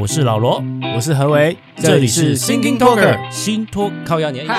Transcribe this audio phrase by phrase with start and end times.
[0.00, 0.64] 我是老罗，
[0.96, 4.46] 我是何为，这里是 Thinking Talker 新托靠压年。
[4.46, 4.54] 那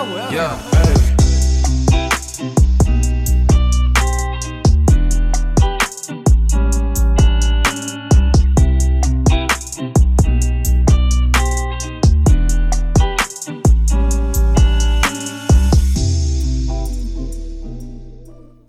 [0.00, 0.56] 我要。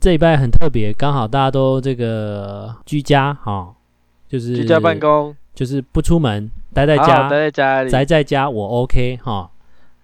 [0.01, 3.51] 这一拜很特别，刚好大家都这个居家哈。
[3.51, 3.75] 哦
[4.27, 9.49] 就是居家办公，就是不出门，待在家，待在家里，宅在家，我 OK 哈，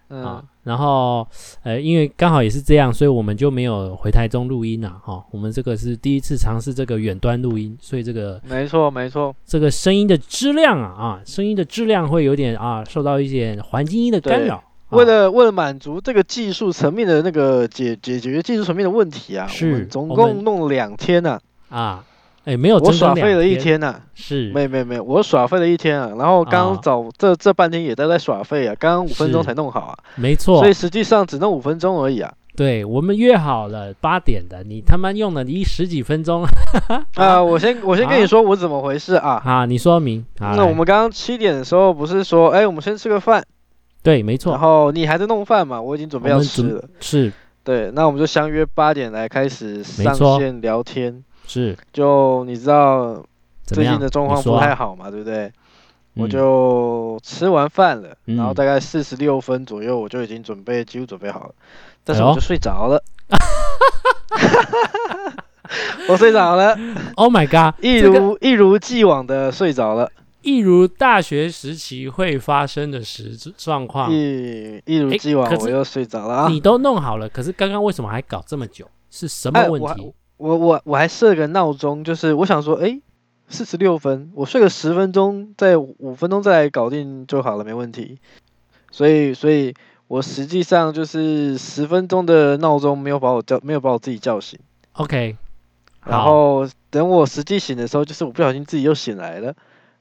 [0.10, 1.28] 嗯、啊，然后
[1.64, 5.26] 呃，因为刚好也是这样，所以我们就没有回台中录音了哈。
[5.32, 14.64] 我们这个是第一次尝试这个远端录音，所以这个没错没错，这个声音的质量啊啊，声音的质量会有点啊受到一些环境音的干扰。
[14.90, 22.04] 为了为了满足这个技术层面的那个解解决技术层面的问题啊，是我们总共弄了两天呢啊。
[22.44, 32.34] 啊哎，没有，我耍废了一天呐、啊，是，没没没，我耍废了一天啊，然后刚早、哦、这这半天也都在耍废啊，刚刚五分钟才弄好啊，没错，所以实际上只弄五分钟而已啊。
[32.56, 36.44] 对，我们约好了八点的，你他妈用了你十几分钟
[37.16, 37.42] 啊！
[37.42, 39.42] 我先我先跟你说我怎么回事啊？
[39.46, 40.26] 啊，你说明。
[40.40, 43.44] 那我们刚刚七点的时候不是说，哎，我们先吃个饭？
[44.04, 44.52] 对，没错。
[44.52, 45.82] 然后你还在弄饭嘛？
[45.82, 46.84] 我已经准备要吃了。
[47.00, 47.32] 是。
[47.64, 51.24] 对，那我们就相约八点来开始上线聊天。
[51.52, 53.22] 是，就你知道
[53.66, 55.52] 最近的状况不太好嘛，啊、对不对？
[56.14, 61.54] 我就吃完饭了，嗯、然后大概四十六分左右，我就已经准备几乎准备好了，
[62.06, 63.38] 但是我就睡着了，哎、
[66.08, 66.78] 我睡着了。
[67.16, 67.74] Oh my god！
[67.84, 70.10] 一如、这个、一如既往的睡着了，
[70.42, 76.48] 一如大学时期会发生的时状况，一一如既往我又睡着了啊！
[76.50, 78.88] 你都弄好了，可是刚刚为什么还搞这么久？
[79.10, 80.08] 是什么问题？
[80.08, 83.00] 哎我我我还设个闹钟，就是我想说，哎，
[83.48, 88.18] 四十六分，我睡个十分钟，再五分钟再来搞定就好了，没问题。
[88.90, 89.76] 所以，所以
[90.08, 94.60] 我实际上就是十分钟的闹钟没有把我叫，没有把我自己叫醒。
[94.94, 95.38] OK，
[96.04, 99.54] 然后等我实际醒的时候，就是我不小心自己又醒来了，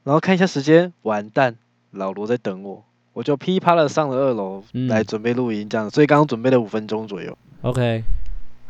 [0.03, 1.55] 然后看一下时间，完蛋，
[1.91, 7.37] 老罗在等我，我就噼啪的上了二楼来准备录音，这样，所以刚刚准备了五分钟左右。
[7.61, 8.03] OK。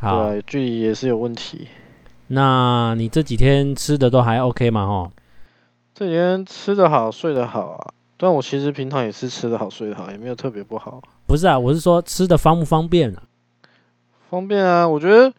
[0.02, 1.68] 好，对，距离也是有问题。
[2.30, 4.88] 那你这几天吃的都还 OK 吗？
[4.88, 5.12] 哈，
[5.94, 7.94] 这几天吃的好，睡得好啊。
[8.18, 11.00] 但我其实平常也是吃的好，睡得好，也没有特别不好。
[11.28, 13.22] 不是啊，我是说吃的方不方便啊？
[14.28, 15.32] 方便啊，我觉得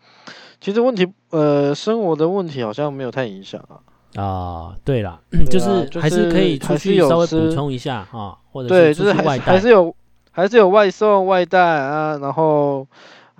[0.60, 4.22] 其实问题，呃，生活的问题好像没有太影响啊。
[4.22, 9.92] 啊，对了，就是还是可以出去稍微补充一下哈，或者对，就是还还是有
[10.30, 12.86] 还是有外送外带啊，然后。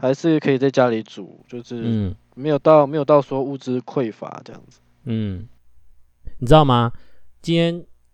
[0.03, 4.81] 还是可以在家里煮，就是没有到、嗯、没有到说物资匮乏这样子。
[5.05, 5.47] 嗯，
[6.41, 6.91] 你知道吗？
[7.41, 7.73] 今天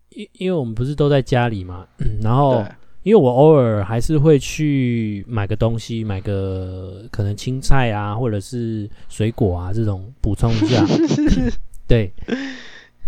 [0.09, 1.87] 因因为我们不是都在家里嘛，
[2.21, 2.63] 然后
[3.01, 10.85] 因为我偶尔还是会去买个东西，买个可能青菜啊，或者是水果啊这种补充一下。
[11.89, 12.13] 对，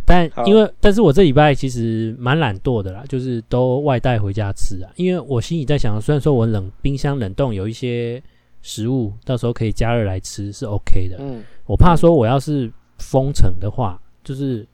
[0.07, 4.89] 但因为但是我这礼拜其实蛮懒惰的啦，就是都外带回家吃啊。
[4.95, 8.19] 因为我心里在想，虽然说我冷冰箱冷冻有一些。
[8.61, 11.17] 食物到时候可以加热来吃是 OK 的。
[11.19, 14.67] 嗯，我怕说我要是封城的话，就是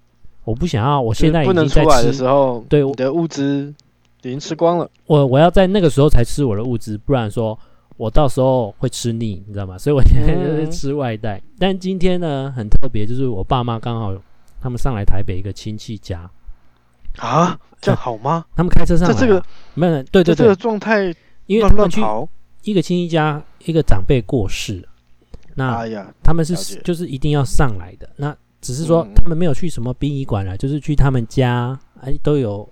[0.44, 3.74] 我不想要，我现在已经在吃不能出来的时候，对，我的物资
[4.24, 4.90] 已经吃光了。
[5.06, 7.58] 我我要在那个时候才吃我的物资，不然说
[7.96, 9.78] 我到时候会吃腻，你知道吗？
[9.78, 11.38] 所以我现在就是吃外带。
[11.38, 14.14] 嗯、但今天呢，很特别，就是我爸妈刚好
[14.62, 16.30] 他们上来台北一个亲戚家
[17.18, 18.46] 啊，这样好吗？
[18.56, 19.42] 他们开车上来，这个
[19.74, 21.14] 没有，对对对，这个状态，
[21.46, 22.02] 因为他们去
[22.72, 23.44] 一个亲戚家。
[23.66, 24.82] 一个长辈过世，
[25.56, 25.86] 那
[26.24, 26.56] 他们是
[26.86, 28.08] 就是一定要上来的。
[28.16, 32.66] 那只是说他们没有去什么殡仪馆了，就是去他们家，哎，都有，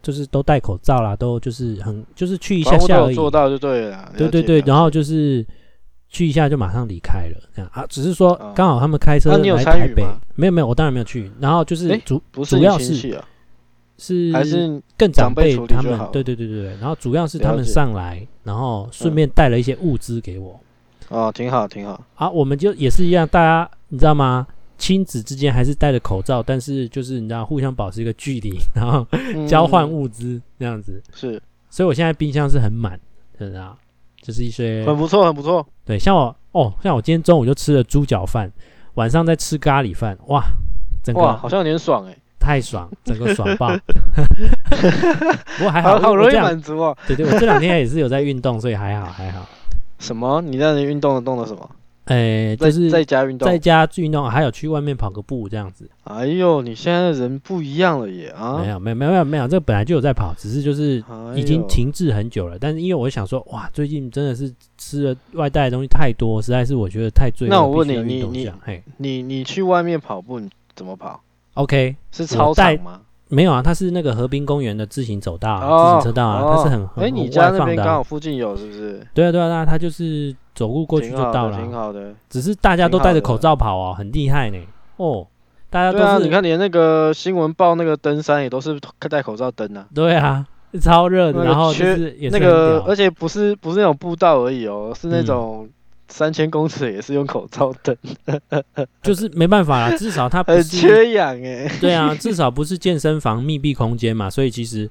[0.00, 3.16] 就是都戴口罩啦，都就是很就是去一下下而已。
[3.16, 4.12] 做到就对了。
[4.16, 5.44] 对对对，然后就是
[6.08, 7.84] 去一下就马上离开了，这样啊。
[7.88, 10.06] 只是说刚好他们开车来台北，
[10.36, 11.28] 没有没有，我当然没有去。
[11.40, 12.94] 然后就是主主要是
[13.98, 16.70] 是还是更长辈他们，对对对对对。
[16.78, 18.26] 然后主要是他们上来。
[18.44, 20.58] 然后顺便带了一些物资给我，
[21.10, 22.02] 哦，挺好，挺好。
[22.14, 24.46] 啊，我们就也是一样，大家你知道吗？
[24.78, 29.06] 亲子之间还是戴着口罩，但是就是你知道，互相保持一个距离，然后
[29.46, 31.02] 交换物资这样子。
[31.12, 32.98] 是，所以我现在冰箱是很满，
[33.38, 33.76] 知道
[34.22, 35.66] 就是一些很不错，很不错。
[35.84, 38.50] 对，像我哦，像我今天中午就吃了猪脚饭，
[38.94, 40.42] 晚上再吃咖喱饭，哇，
[41.04, 42.16] 整个好像有点爽哎。
[42.48, 43.76] 太爽，整个爽爆！
[45.58, 46.96] 不过还好，好，好容易满足哦。
[47.06, 49.46] 对对，我这两天也是有在运动，所以还好还好。
[49.98, 50.40] 什么？
[50.40, 51.70] 你在运动的动的什么？
[52.06, 55.90] 哎，就是在家运动，在家运动，还有去外面跑个步这样子。
[56.04, 58.62] 哎呦，你现在人不一样了耶啊！
[58.62, 61.04] 没有，没有，没有，没有，这个本来就有在跑，只是就是
[61.36, 62.56] 已经停滞很久了。
[62.58, 67.54] 但是因为我想说，哇，最近真的是吃了外带的东西太多，实在是我觉得太醉了。
[67.54, 68.50] 那我问你，你
[68.96, 71.20] 你你去外面跑步你怎么跑
[71.58, 73.00] ？OK，是操场吗？
[73.30, 79.06] 没有啊，它是那个河滨公园的自行走道、自行车道啊，它是很很你家那边刚好附近有是不是？
[79.12, 82.14] 对啊对啊，那它就是走路过去就到了，挺好的。
[82.30, 84.58] 只是大家都戴着口罩跑哦，很厉害呢。
[84.96, 85.26] 哦，
[85.68, 89.86] 大家都是你看连那个新闻报那个登山也都是戴口罩登啊。
[89.94, 90.46] 对啊，
[90.80, 95.68] 超热的，然后就是那个，而且不是不是那种步道而已哦，是那种。
[96.08, 97.96] 三千公尺也是用口罩登，
[99.02, 101.70] 就是没办法啦， 至少它不是很缺氧哎。
[101.80, 104.88] 对啊，至少不是健身房密闭空间嘛，所以其实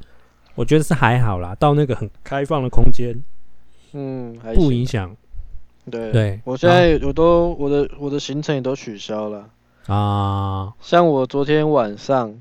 [0.53, 1.55] 我觉得是还好啦。
[1.55, 3.15] 到那个很开放的空间，
[3.93, 5.15] 嗯，不影响。
[5.89, 9.49] 对对，我现在我都我的我的行程也都取消了
[9.87, 10.71] 啊。
[10.81, 12.39] 像我昨天晚上，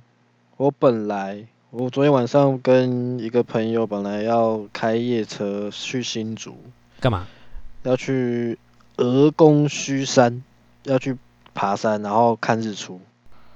[0.58, 6.54] 我本来我昨天晚上跟一个朋友本来要开夜车去新竹，
[7.00, 7.26] 干嘛？
[7.84, 8.58] 要去。
[8.96, 10.42] 鹅公须山
[10.84, 11.16] 要去
[11.54, 13.00] 爬山，然后看日出。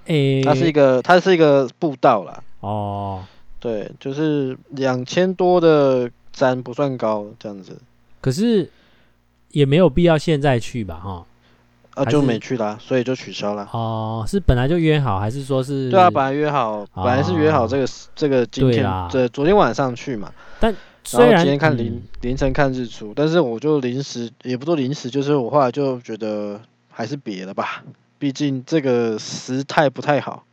[0.07, 2.43] 诶、欸，它是一个，它是一个步道啦。
[2.61, 3.23] 哦，
[3.59, 7.79] 对，就是两千多的山，不算高，这样子。
[8.21, 8.69] 可是
[9.51, 11.01] 也没有必要现在去吧？
[11.03, 11.25] 哈，
[11.95, 13.69] 啊，就没去啦，所以就取消了。
[13.73, 15.91] 哦，是本来就约好，还是说是？
[15.91, 20.33] 对啊，本来约好，本来是约好这个、哦、这个今天，这昨天晚上去嘛。
[20.59, 20.75] 但
[21.13, 27.83] 然后今天看凌凌晨看日出，但是我就临时也不做临时，就是我后来就觉得还是别了吧，
[28.19, 30.45] 毕竟这个时态不太好。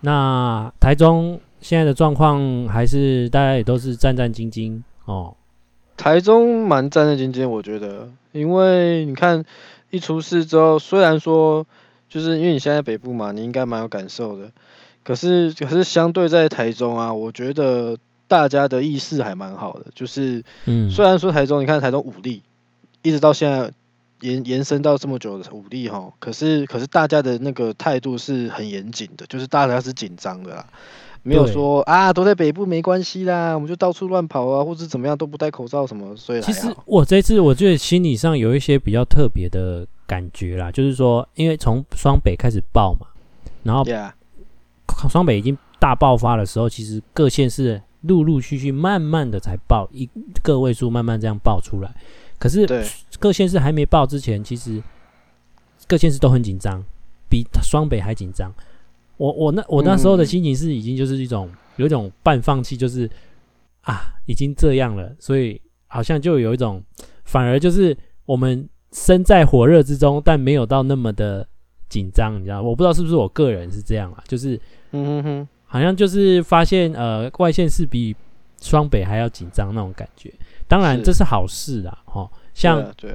[0.00, 5.36] 那台中现在的状况还是大家也都是战战兢兢哦。
[5.96, 9.44] 台中蛮战战兢兢，我觉得，因为你看
[9.90, 11.64] 一出事之后，虽然说
[12.08, 14.50] 就是因为你现在北部嘛，你应该蛮有感受的，
[15.04, 17.96] 可是可是相对在台中啊，我觉得。
[18.26, 22.42] 大家的意识还蛮好的，就是，嗯，虽然说台中，你看台中武力，
[23.02, 23.70] 一直到现在
[24.20, 30.66] 延延伸到这么久的武力哈，可是可是大家的那个态度是很严谨的，就是大家是紧张的啦，
[31.22, 43.06] 没有说啊都在北部没关系啦，我们就到处乱跑啊，或者怎么样都不戴口罩什么，所以其实我这次我觉得心理上有一些比较特别的感觉啦，就是说因为从双北开始爆嘛，
[43.62, 43.84] 然后
[45.10, 47.82] 双北已经大爆发的时候，其实各县市。
[48.04, 50.08] 陆陆续续，慢慢的才报一
[50.42, 51.94] 个位数，慢慢这样报出来。
[52.38, 52.66] 可是
[53.18, 54.82] 各县市还没报之前，其实
[55.86, 56.84] 各县市都很紧张，
[57.28, 58.52] 比双北还紧张。
[59.16, 63.08] 我我那我那时候的心情是已经就是一种有一种半放弃，就是
[63.82, 66.82] 啊，已经这样了，所以好像就有一种
[67.24, 67.96] 反而就是
[68.26, 71.46] 我们身在火热之中，但没有到那么的
[71.88, 72.60] 紧张，你知道？
[72.60, 74.60] 我不知道是不是我个人是这样啊，就是
[74.90, 75.48] 嗯哼哼。
[75.74, 78.14] 好像就是发现，呃，外线是比
[78.62, 80.32] 双北还要紧张那种感觉。
[80.68, 82.30] 当然这是好事啊，哦。
[82.54, 83.10] 像对，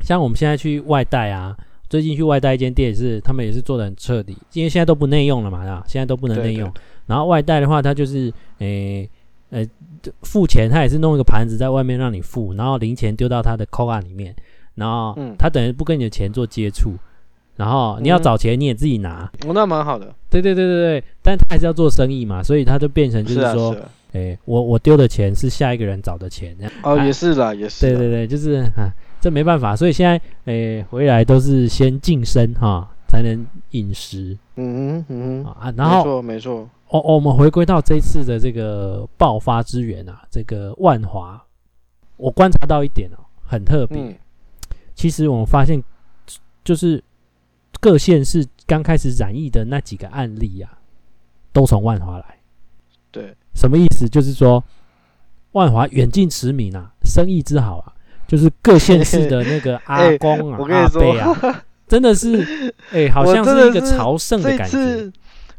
[0.00, 1.56] 像我们现在去外带啊，
[1.88, 6.70] 最近去外带一间店也是，他们也是做的很彻底，因为现在都不内用了嘛，啊，现在都不能内用。
[7.06, 9.08] 然后外带的话，他就是，诶、
[9.50, 14.36] 欸，呃，付钱他也是弄一个盘子在外面让你付，然后零钱丢到他的扣卡里面，
[14.74, 16.92] 然后他等于不跟你的钱做接触。
[17.62, 19.22] 然后你要找钱，你也自己拿。
[19.22, 20.12] 哦、嗯，那蛮好的。
[20.28, 23.72] 对对对对对，但他还是要做生意嘛，所以他就变成就是说，
[24.12, 26.56] 哎、啊啊，我我丢的钱是下一个人找的钱。
[26.82, 27.86] 哦，也是啦，也是。
[27.86, 28.90] 对对对，就是啊，
[29.20, 34.36] 这没办法，所以现在诶回来都是先晋升哈，才能饮食。
[34.56, 36.68] 嗯哼嗯啊，然后没错没错。
[36.88, 41.40] 哦哦，我们回归到这次的这个爆发之源啊，这个万华，
[42.16, 44.02] 我观察到一点哦，很特别。
[44.02, 44.14] 嗯、
[44.96, 45.80] 其实我们发现
[46.64, 47.00] 就是。
[47.82, 50.70] 各县市刚开始染疫的那几个案例啊，
[51.52, 52.38] 都从万华来。
[53.10, 54.08] 对，什么意思？
[54.08, 54.62] 就是说，
[55.50, 57.92] 万华远近驰名啊，生意之好啊，
[58.28, 64.70] 就是各县市的那个阿 公啊、欸、阿伯啊， 真的是，哎、 欸，好像是一个朝圣的感觉。
[64.70, 65.12] 这次，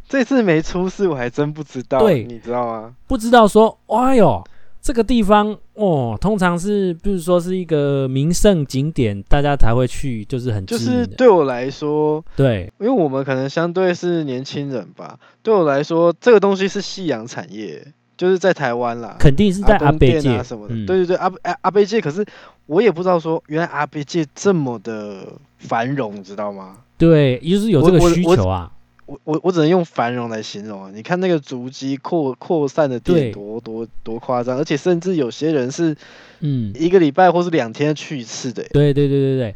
[0.07, 1.99] 这次没出事，我还真不知道。
[1.99, 2.95] 对，你知道吗？
[3.05, 4.41] 不知道说，哎呦。
[4.83, 17.81] 这个地方哦，通常是，比如说是一个名胜景点，大家才会去，就是很就是对我来说，对，因为我们可能相对是年轻人吧，对我来说，这个东西是夕阳产业，
[18.17, 22.25] 就是在台湾啦，肯定是在阿贝界啊什么的，嗯、对对对，阿阿阿伯界，可是
[22.65, 25.25] 我也不知道说，原来阿贝界这么的
[25.59, 26.75] 繁荣，你知道吗？
[26.97, 28.69] 对，就是有这个需求啊。
[29.05, 30.91] 我我我只能用繁荣来形容啊！
[30.93, 35.95] 你看那个足迹扩扩散的点多多多夸张，而且甚至有些人是，
[36.39, 38.63] 嗯，一个礼拜或是两天去一次的。
[38.71, 39.55] 对对对对对，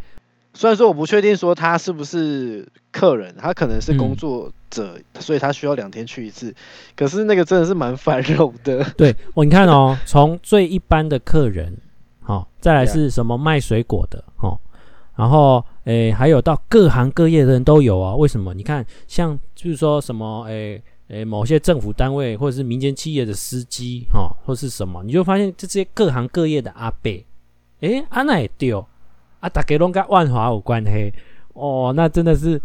[0.53, 6.53] 虽然说我不确定说他是不是客人，他可能是工作者，嗯、所以他需要两天去一次。
[6.95, 8.83] 可是那个真的是蛮繁荣的。
[8.97, 11.77] 对，我你看哦，从最一般的客人，
[12.21, 14.59] 好、哦，再来是什么卖水果的，哦，
[15.15, 18.13] 然后诶还有到各行各业的人都有啊。
[18.15, 18.53] 为什么？
[18.53, 27.09] 你看，像就是说什么诶诶某些政府单位或者是民间企业的司机，哈、哦，或是什么，你就发现这些各行各业的阿伯，
[27.79, 28.85] 诶，阿那也丢。
[29.39, 31.13] 啊，大家拢跟万华有关系
[31.53, 32.59] 哦，那真的是，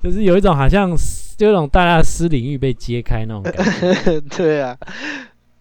[0.00, 0.96] 就是有一种好像，
[1.36, 4.20] 就有一种大家私领域被揭开那种感觉。
[4.36, 4.78] 对啊，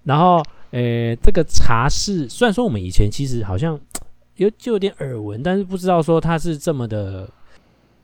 [0.04, 0.38] 然后，
[0.70, 3.78] 诶、欸，这个茶室，虽然说我们以前其实好像
[4.36, 7.30] 有就有点耳闻，但是不知道说它是这么的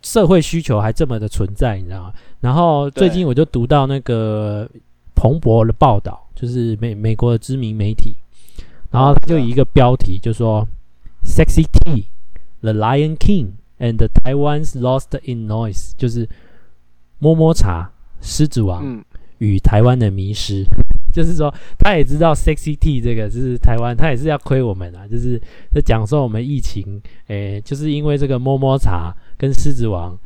[0.01, 2.13] 社会需求还这么的存在，你知道吗？
[2.39, 4.69] 然后最近我就读到那个
[5.15, 8.15] 彭博的报道，就是美美国的知名媒体，
[8.91, 10.67] 然后就以一个标题就说
[11.23, 12.05] “sexy tea”。
[12.59, 16.27] The Lion King and the Taiwan's Lost in Noise，就是
[17.19, 19.05] 摸摸茶，狮子王
[19.37, 20.63] 与台湾的迷失。
[20.63, 25.07] 嗯、就是说，他也知道 Sexy Tea 这个就是台湾，他也是要亏我们啊。
[25.07, 30.17] 就是在讲说我们疫情，诶、欸，就是因为这个摸摸茶跟狮子王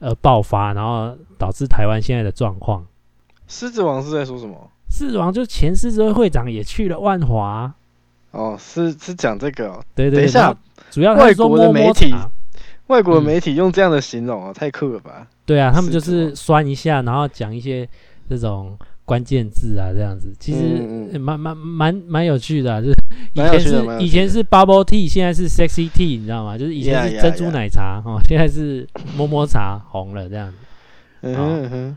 [0.00, 2.84] 呃爆发，然后导致台湾现在的状况。
[3.46, 4.70] 狮子王是在说什么？
[4.90, 7.72] 狮子王就前狮子会会长也去了万华。
[8.30, 9.84] 哦，是是讲这个哦。
[9.94, 10.56] 对对，对，等一下。
[10.90, 12.14] 主要外国的媒体，
[12.88, 15.26] 外国的媒体用这样的形容啊，嗯、太酷了吧？
[15.46, 17.88] 对啊，他们就是酸一下，然后讲一些
[18.28, 22.94] 这种关键字啊，这样子，其实蛮蛮蛮蛮有趣的、啊，就是
[23.34, 26.56] 以前是以前是 bubble tea，现在是 sexy tea，你知道吗？
[26.56, 30.56] 就是以前是珍珠奶茶哦，现在是摸摸茶红了这样子。
[31.22, 31.96] 嗯哼，嗯哼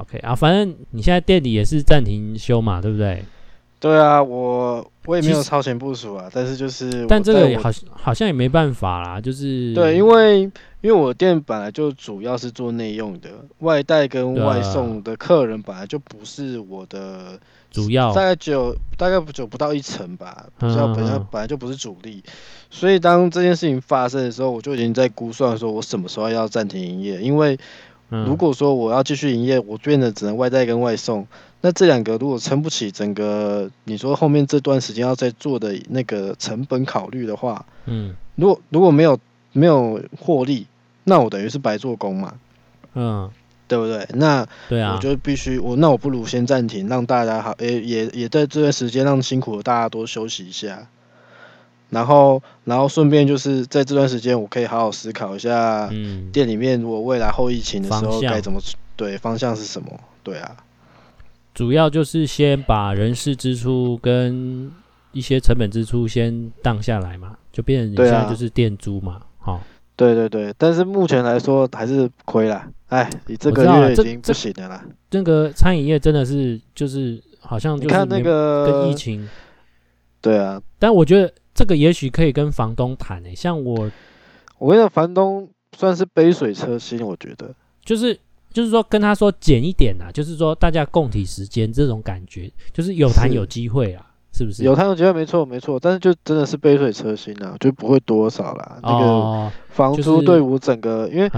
[0.00, 3.22] ，OK 啊，反正你现在店里也是暂停休嘛，对不对？
[3.78, 10.42] 对啊，我我也没有超前部署啊，但是就是，但这个也好好像也没办法啦，就是对，因为
[10.80, 13.28] 因为我店本来就主要是做内用的，
[13.58, 17.38] 外带跟外送的客人本来就不是我的
[17.70, 22.24] 主要，大概只有大概就不到一成吧，比较本来本来就不是主力，
[22.70, 27.58] 所以当这件事情发生的时候，我就已经在估算说我什么时候要暂停营业，因为
[28.08, 31.26] 如果说我要继续营业，我变得只能外带跟外送。
[31.62, 39.18] 那这两个如果撑不起整个，你说后面这段时间要再做的那个成本考虑的话，嗯，如果如果没有
[39.52, 40.66] 没有获利，
[41.04, 42.34] 那我等于是白做工嘛，
[42.94, 43.28] 嗯，
[43.66, 44.06] 对不对？
[44.14, 50.86] 那对啊，我就必须我那我不如先暂停，让大家好，诶、欸，也也在这段时间让辛苦的大家多休息一下，
[51.90, 58.60] 然后然后顺便就是在这段时间我可以好好思考一下，嗯，店里面我未来后疫情的时候该怎么
[58.94, 59.88] 对方向是什么？
[60.22, 60.56] 对啊。
[61.56, 64.70] 主要就是先把人事支出跟
[65.12, 69.62] 一些成本支出先荡下来嘛，就变成你现在就是店租嘛，好、啊。
[69.96, 74.84] 对对对，但是目前来说还是亏了，哎，你这个月已经不行的啦。
[75.08, 79.26] 这个餐饮业真的是就是好像就是你看那个跟疫情，
[80.20, 83.90] 对啊，但我觉得这个也许可以跟房东谈诶、欸，像我，
[84.58, 88.20] 我跟你讲，房东算是杯水车薪，我觉得就是。
[88.56, 94.64] 就是说，跟他说减一点啊，就是说大家共体时间这种感觉，就是有谈有机会啊，是，是不是？
[94.64, 98.78] 有谈有机会，没错没错，但是就真的是杯水车薪啊，就不会多少啦。
[98.82, 101.30] 那个房租对我整个，因为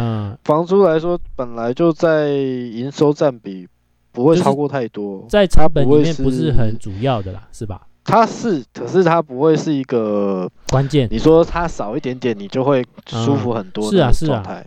[0.44, 3.66] 房租来说，本来就在营收占比
[4.12, 7.84] 不会超过太多，在成本里面不是很主要的啦，是吧？
[8.04, 11.08] 它是，可是它不会是一个关键。
[11.10, 14.64] 你说它少一点点，你就会舒服很多，是啊是啊。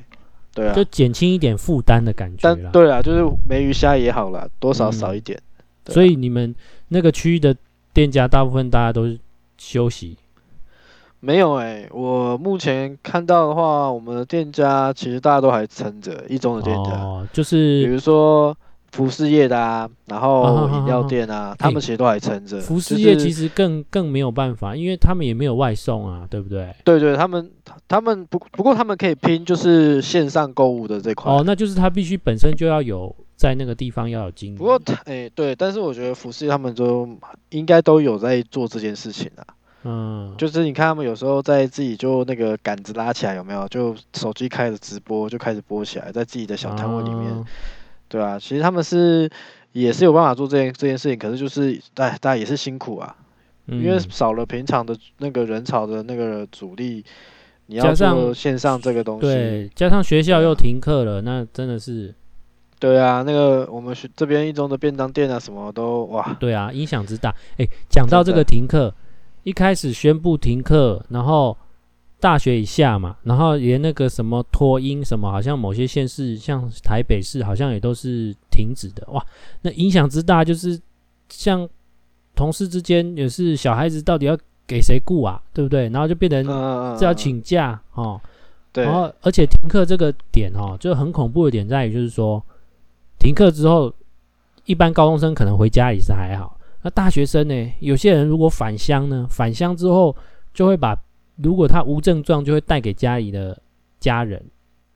[0.53, 2.37] 对啊，就减轻一点负担的感觉。
[2.41, 5.39] 但对啊，就是梅鱼虾也好了，多少少一点。
[5.87, 6.53] 所以你们
[6.89, 7.55] 那个区域的
[7.93, 9.19] 店家，大部分大家都是
[9.57, 10.17] 休息。
[11.19, 18.55] 没有哎、欸，我目前看到的话，我们的店家其实大家都还撑着，一中的店家，哦、就是比如说。
[18.91, 22.59] 服饰业的啊，然后饮料店啊， 他们其实都还撑着。
[22.59, 26.75] 服饰业其实更更没有办法，因为他们也没有外送啊，对不对？
[26.83, 27.49] 对对，他们
[27.87, 31.31] 他们不不过他们可以拼，就是线上购物的这块。
[31.31, 34.57] 哦，那就是他必须本身就要有在那个地方要有经营。
[34.57, 37.07] 不过，哎、欸，对，但是我觉得服饰他们都
[37.51, 39.45] 应该都有在做这件事情啊。
[39.83, 43.65] 嗯，就是你看他们有时候在自己就那个杆子拉起来有没有？
[43.69, 47.31] 就手机开着直播就开始播起来，在自己的小摊位里面。
[47.31, 47.45] 嗯
[48.11, 49.29] 对啊，其实他们是
[49.71, 53.15] 也是有办法做这件这件事情，可是就是哎大家也是辛苦啊，
[53.67, 57.05] 嗯、因为少了平常的那个人潮的那个阻力，
[57.67, 62.13] 你要做线上这个东西，对，加上学校又停课了，啊、那真的是，
[62.79, 67.33] 对啊，那个我们学这边一中的便当店啊，什么都哇，对啊，影响之大。
[67.57, 68.93] 哎，讲到这个停课，
[69.43, 71.57] 一开始宣布停课，然后
[72.21, 79.05] 大学以下嘛，然后连那个什么托婴什么，好像某些县市，像台北市，好像也都是停止的。
[79.11, 79.25] 哇，
[79.63, 80.79] 那影响之大，就是
[81.29, 81.67] 像
[82.35, 84.37] 同事之间也是小孩子到底要
[84.67, 85.89] 给谁顾啊，对不对？
[85.89, 86.45] 然后就变成
[86.97, 88.21] 是要请假哦。
[88.71, 88.85] 对。
[88.85, 92.41] 然后而且停课这个点哦，就很恐怖的点在于，就是说
[93.17, 93.91] 停课之后，
[94.65, 96.55] 一般高中生可能回家里是还好。
[96.83, 97.73] 那大学生呢？
[97.79, 99.27] 有些人如果返乡呢？
[99.29, 100.15] 返乡之后
[100.53, 100.95] 就会把，
[101.43, 103.59] 如果他无症状，就会带给家里的
[103.99, 104.43] 家人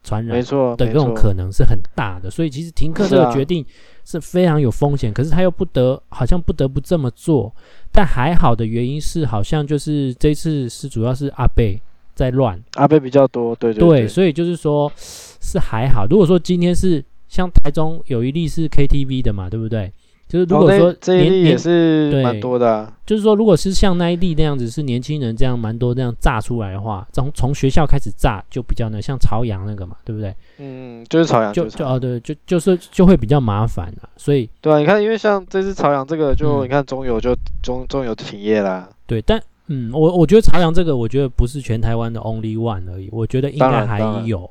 [0.03, 2.29] 传染，没错的这种可能是很大的。
[2.29, 3.65] 所以其实停课这个决定
[4.03, 7.53] 是非常有风险，可是他又不得，好像不得不这么做。
[7.91, 11.81] 但还好的原因是，好像就是这次是主要是阿贝
[12.13, 16.05] 在乱，阿贝比较多，对对对，对，所以就是说是还好。
[16.09, 19.91] 如果说今天是像台中有一例是 KTV 的嘛，对不对？
[20.27, 30.35] 就是如果说、哦、这一例也是蛮多的、啊，就是说如果是像那一例那样子，是年轻人这样蛮多这样炸出来的话，从从学校开始炸就比较那像朝阳那个嘛，对不对？
[30.57, 34.09] 嗯，就是朝阳，就就哦对，就就是就会比较麻烦了。
[34.17, 38.89] 所以对啊，你看，因为像这次朝阳这个，就、嗯、你看中油就中中油停业啦。
[39.05, 44.49] 对，但嗯，我我觉得朝阳这个，我觉得不是全台湾的 only one 而已，我觉得应该还有，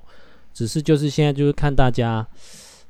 [0.53, 2.25] 只是就是现在就是看大家。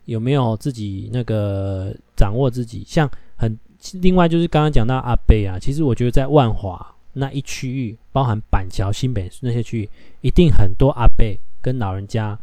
[0.07, 2.85] 有没有自己那个掌握自己？
[2.87, 3.59] 像很
[4.01, 9.89] 另外就是刚刚讲到阿贝啊，其实我觉得在万华那一区域，包含板桥、新北那些区域，
[10.21, 12.39] 一定很多阿贝跟老人家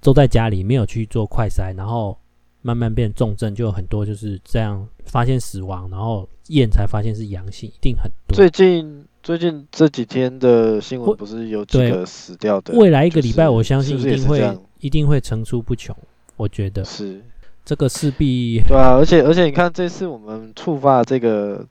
[0.00, 2.16] 都在家里，没有去做快筛，然后
[2.62, 8.34] 慢慢变重症，就很多就是这样发现死亡，然后验才发现是阳性，一定很多。
[8.34, 12.74] 最近最近这几天的新闻不是有几个死掉的？
[12.74, 15.94] 未来一个礼拜，我相信一定会一定会层出不穷。
[16.36, 17.22] 我觉得是
[17.64, 21.64] 这个势必对啊，而且而且你看这次我们触发这个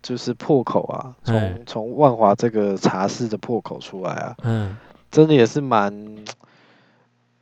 [0.00, 4.76] 就是破口啊，从从万华这个茶室的破口出来啊，嗯，
[5.10, 5.92] 真的也是蛮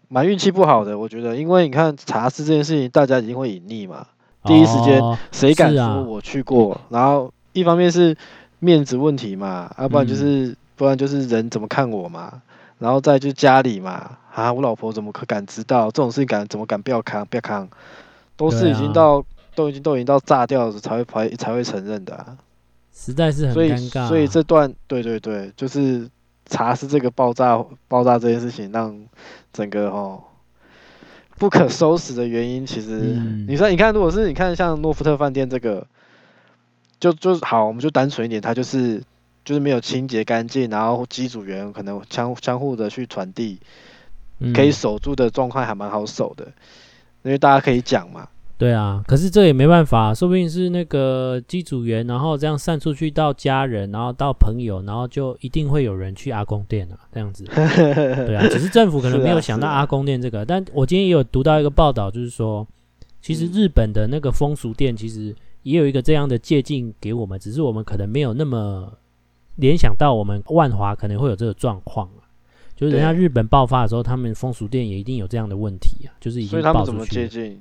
[0.08, 4.06] 蛮运气不好的，我觉得，因为你看茶室这件事情，大家一定会隐匿嘛，
[4.44, 6.80] 第一时间谁敢说我去过？
[6.88, 8.16] 然后一方面是
[8.58, 12.40] 面子问题嘛，要不然就是不然就是人怎么看我嘛。
[12.80, 16.26] 然后再就家里嘛，啊，我老婆怎么可敢知道这种事情？
[16.26, 17.68] 敢怎么敢不要扛不要扛？
[18.36, 22.38] 都是已经到、啊、都已经都已经到炸掉了才会才才会承认的啊，
[22.90, 24.08] 实在是很尴尬、啊。
[24.08, 26.08] 所以所以这段对对对，就是
[26.46, 28.98] 查是这个爆炸爆炸这件事情，让
[29.52, 30.22] 整个哦
[31.36, 35.86] 不可收拾的原因，其实、嗯、你说你看，如果是你看像诺福特饭店这个，
[36.98, 39.02] 就就好，我们就单纯一点，它就是。
[39.44, 43.58] 就是没有清洁干净，然后机组员可能相相互的去传递，
[44.54, 46.44] 可以守住的状况还蛮好守的，
[47.22, 48.28] 因为大家可以讲嘛。
[48.58, 57.42] 对啊，可是这也没办法，说不定是那个机组员，然后这样散出去到家人，然后到朋友，然后就一定会有人去阿公店啊，这样子。
[57.48, 62.68] 对啊，只是政府可能没有想到阿公店这个，但我今天也有读到一个报道，就是说，
[63.22, 68.92] 其实日本的那个风俗店其实也有一个这样的借镜给我们，只是我们可能没有那么。
[69.60, 72.24] 联想到我们万华可能会有这个状况啊，
[72.74, 77.60] 就是人家日本爆发的时候，他们风俗店也一定有这样的问题啊，就是已经爆出去。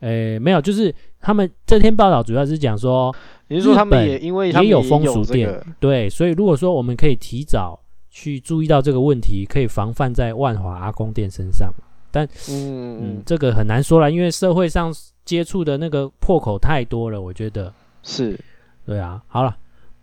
[0.00, 3.12] 诶、欸，没有，就是他们这篇报道主要是讲说，
[3.48, 11.68] 你是说他们也因为也有风俗店，对，所以如果说我们可以提早去注意到这个问题，可以防范在万华阿公店身上。
[12.12, 17.72] 但嗯嗯，这个很难说了，因为社会上接触的那个破口太多了，我觉得
[18.04, 18.38] 是，
[18.86, 19.56] 对啊，好了。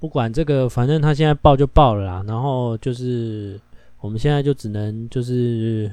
[0.06, 2.24] 不管这个，反正他现在爆就爆了啦。
[2.28, 3.60] 然后就是
[4.00, 5.91] 我们现在就只能就是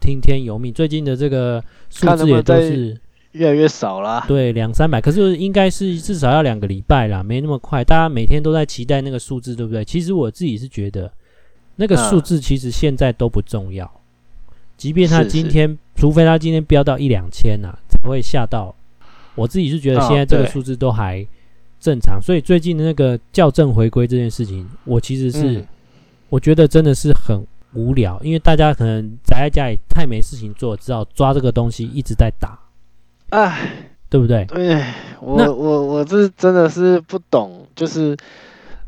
[0.00, 0.72] 听天由命。
[0.72, 2.96] 最近的这个数字也都是
[3.32, 4.24] 越来越少了。
[4.28, 7.82] 对，两三百，可是应该是至少要两个礼拜啦，没那么快。
[7.82, 9.84] 大家每天都在期待那个数字，对不对？
[9.84, 11.12] 其实我自己是觉得，
[11.74, 13.90] 那个数字其实现在都不重要。
[14.76, 18.72] 即便他今天，除非他今天飙到一两千呐，才会吓到。
[19.34, 21.26] 我自己是觉得现在这个数字都还。
[21.80, 25.66] 正常，所以最近的那个校正回归这件事情，我其实是、嗯、
[26.28, 32.58] 我觉得真的是很无聊，因为大家可能宅在家里太没事情做，只好抓这个东西一直在打，
[33.30, 34.44] 哎，对不对？
[34.44, 34.84] 对，
[35.20, 38.16] 我我我这真的是不懂，就是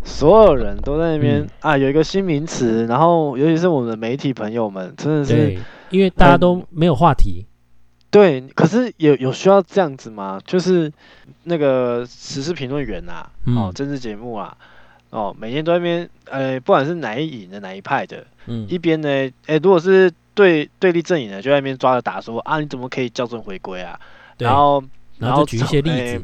[0.05, 5.57] 所有人都在那边、嗯、啊，有一个新名词，然后尤其是我们的媒体朋友们，真的是
[5.91, 7.47] 因为大家都没有话题。
[8.13, 10.39] 对，可是有有需要这样子吗？
[10.45, 10.93] 就是
[11.45, 14.55] 那个时事评论员啊，哦，政治节目啊，
[15.09, 19.09] 哦，每天都在那边，呃，不管是哪一影的哪一派的，嗯，一边呢，
[19.47, 23.99] 哎，如果是对对立阵营的，就在那边抓着打说啊，你怎么可以校正回归啊？
[24.37, 24.85] 然后
[25.19, 26.23] 然后举一些例子，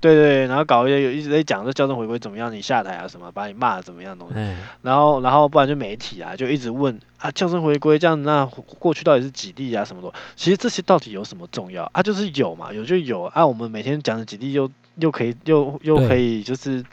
[0.00, 4.34] 对对，然后搞一些有一直在讲这校正回归怎么样，你下台啊什么，把你骂怎么样东西。
[4.82, 10.12] 然后然后不然就媒体啊，就一直问啊校正回归这样，那过去到底是几例啊什么的？
[10.36, 12.00] 其实这些到底有什么重要啊？
[12.00, 13.44] 就是有嘛，有就有啊。
[13.44, 16.84] 我们每天讲的几例又又可以又又可以就是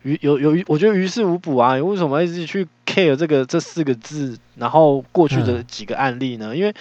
[0.00, 1.74] 于有有我觉得于事无补啊。
[1.74, 4.38] 为什么一直去 care 这个这四个字？
[4.54, 6.56] 然后过去的几个案例呢？
[6.56, 6.74] 因为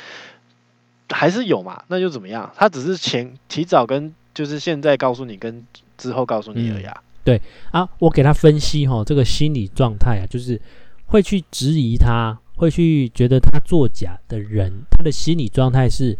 [1.10, 2.50] 还是有嘛，那就怎么样？
[2.56, 4.16] 他只是前提早跟。
[4.36, 5.66] 就是现在告诉你，跟
[5.98, 6.86] 之后告诉你而已。
[6.86, 6.94] 嗯、
[7.24, 10.62] 对啊，我给他分析哈，这个心理状态啊，就是
[11.08, 16.16] 会去质疑他，会去觉得他作假的人，他的心理状态是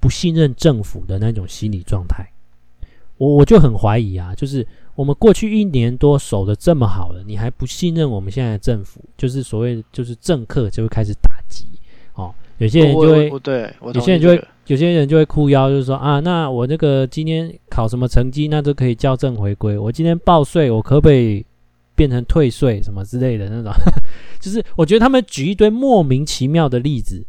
[0.00, 2.28] 不信任政府的那种心理状态。
[3.18, 11.66] 我我就很怀疑啊，就是我们过去一年多守得这么好了，你还不信任我们现在的政府，就是所谓就是政客就会开始打击
[12.14, 12.32] 哦。
[12.58, 19.76] 有些人就会，对，有些人就会，有些人就会哭腰，就是说啊，那我那个今天考什么成绩，那都可以校正回归。
[19.76, 21.44] 我今天报税，我可不可以
[21.94, 23.72] 变成退税什么之类的那种？
[24.40, 27.24] 就是我觉得他们举一堆莫名其妙的例子，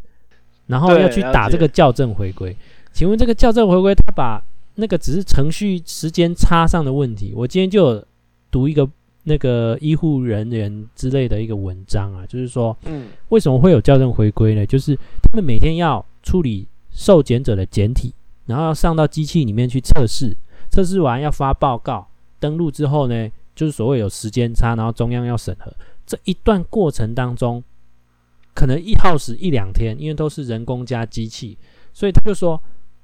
[0.67, 2.55] 然后要去打这个校正回归。
[2.93, 4.41] 请问这个校正回归，他把
[4.75, 8.05] 那个只是程序时间差上的问题，我今天就有
[8.51, 8.87] 读一个。
[9.25, 14.65] 那个医护人员之类的一个文章啊，就是说，嗯，为什么会有校正回归呢？
[14.65, 16.65] 就是他们每天要处理
[16.99, 18.13] 受检者的简体，
[18.45, 20.35] 然后要上到机器里面去测试，
[20.69, 22.05] 测试完要发报告，
[22.41, 25.73] 登录之后呢，就是所谓有时间差，然后中央要审核，
[26.05, 27.63] 这一段过程当中，
[28.53, 31.57] 可能一耗时一两天，因为都是人工加机器，
[31.93, 32.61] 所以他就说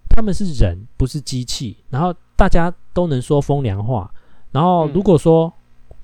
[0.10, 4.14] 他们是人，不是机器，然后大家都能说风凉话，
[4.52, 5.52] 然后如果说。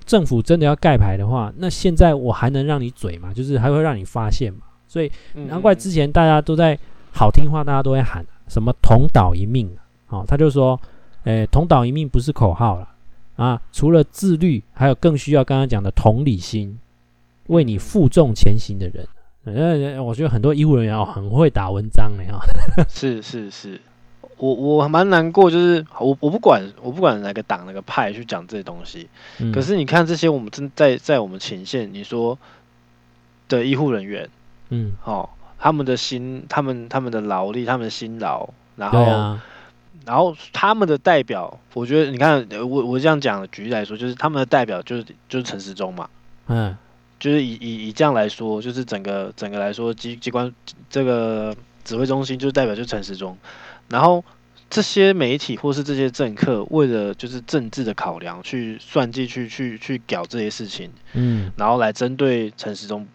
[0.04, 3.32] 政府真的要盖牌的话，那现在我还能让你嘴吗？
[3.32, 4.62] 就是还会让你发现嘛？
[4.88, 5.08] 所以
[5.46, 6.76] 难怪之前大家都在
[7.12, 9.70] 好听话，大家都会喊什么“同岛一命”
[10.08, 10.80] 哦，他就说
[11.24, 12.88] ：“诶，同岛一命不是口号了
[13.36, 13.60] 啊！
[13.72, 16.78] 除了自律，还有更需要刚刚讲的同理心，
[17.46, 19.06] 为你负重前行的人。
[19.44, 22.40] 嗯，我觉得很多医护人员哦，很会打文章的啊。
[22.88, 23.80] 是是是。
[24.38, 32.36] 我我蛮难过，就是我我不管我不管哪个党哪个派去讲这些东西，嗯、可是你看这些我们正在在我们前线，你说
[33.48, 34.28] 的医护人员，
[34.70, 35.28] 嗯，哦，
[35.62, 39.40] 他们的辛他们他们的劳力，他们的辛劳，然后、啊、
[40.04, 46.10] 然后他们的代表，我觉得你看我我这样讲举例来说，就是他们的代表就是就是陈时中嘛，
[46.48, 46.76] 嗯，
[47.20, 50.52] 就是以以以这样来说，就是整个整个来说机机关
[50.90, 53.38] 这个指挥中心就是代表就是陈时中。
[53.88, 54.24] 然后
[54.68, 63.06] 这些媒体或是这些政客，为了就是政治的考量，去算计、去去去搞这些事情，嗯，然后来针对陈时中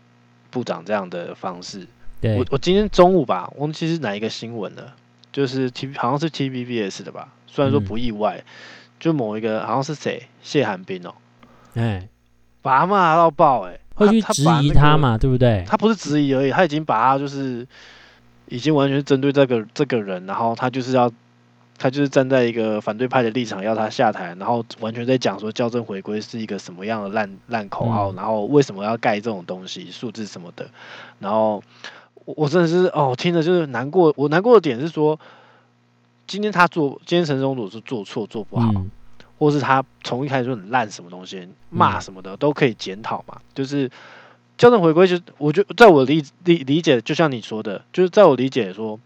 [0.49, 1.85] 部长这样的方式。
[2.21, 4.93] 对，我我今天中午吧，我们其实哪一个新闻了？
[5.31, 8.45] 就是 T 好像是 TVBS 的吧，虽然说不意外，嗯、
[8.99, 11.13] 就某一个好像是谁谢寒冰哦，
[11.75, 12.07] 哎，
[12.61, 15.63] 把他骂到爆哎、欸，会去质疑他嘛，对不对？
[15.67, 17.67] 他不是质疑而已，他已经把他就是。
[18.49, 21.11] 已经完全是针对这个这个人，然后他就是要，
[21.77, 30.69] 他就是站在一个反对派的立场，要他下台，然后完全在讲说校正回归是一个什么样的烂烂口号，嗯、然后为什么要盖这种东西，数字什么的，
[31.19, 31.61] 然后
[32.35, 34.13] 我真的是哦，听着就是难过。
[34.15, 35.19] 我难过的点是说，
[36.27, 38.91] 今天他做，今天陈时中如果是做错做不好，嗯、
[39.39, 43.89] 或是他从一开始就很烂什么东西，骂什么的、嗯、都可以检讨嘛，就是。
[44.59, 48.99] 校正回归就，我觉得在我理理理解，就像你说的，就是在我理解说，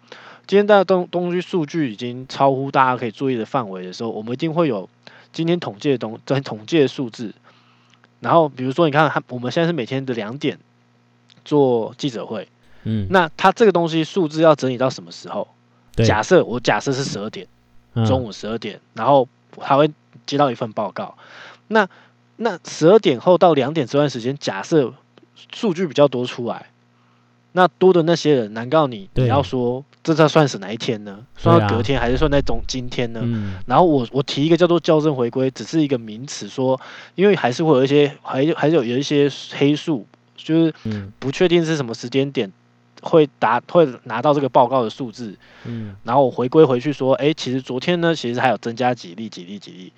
[0.47, 4.87] 今天大家东东西数据已经超乎大家可以注意的范围的时候，我们一定会有
[5.33, 7.35] 今天统计的东在统计的数字。
[8.21, 10.57] 然后比如说，你看他，我们现在是每天的两点
[11.43, 12.47] 做记者会，
[12.83, 15.47] 嗯，那他这个东西数字要整理到什么时候？
[15.95, 17.47] 对假设我假设是十二点，
[17.93, 19.27] 嗯、中午十二点，然后
[19.59, 19.89] 还会
[20.25, 21.15] 接到一份报告。
[21.67, 21.87] 那
[22.37, 24.93] 那十二点后到两点这段时间，假设。
[25.51, 26.67] 数据比较多出来，
[27.53, 31.25] 那多的那些人，难道你你要说这这算是哪一天呢？
[31.35, 33.21] 算到隔天还是算在中今天呢？
[33.23, 36.79] 嗯、然后我我提一个叫做校正回归，只是一个名词，说
[37.15, 40.73] 因为还是会有一些还还是有有一些黑数，就是
[41.17, 42.51] 不确定是什么时间点
[43.01, 45.35] 会达会拿到这个报告的数字，
[45.65, 49.91] 嗯，然后我回归回去说，哎，其实昨天呢，其实还有增加几例几例几例。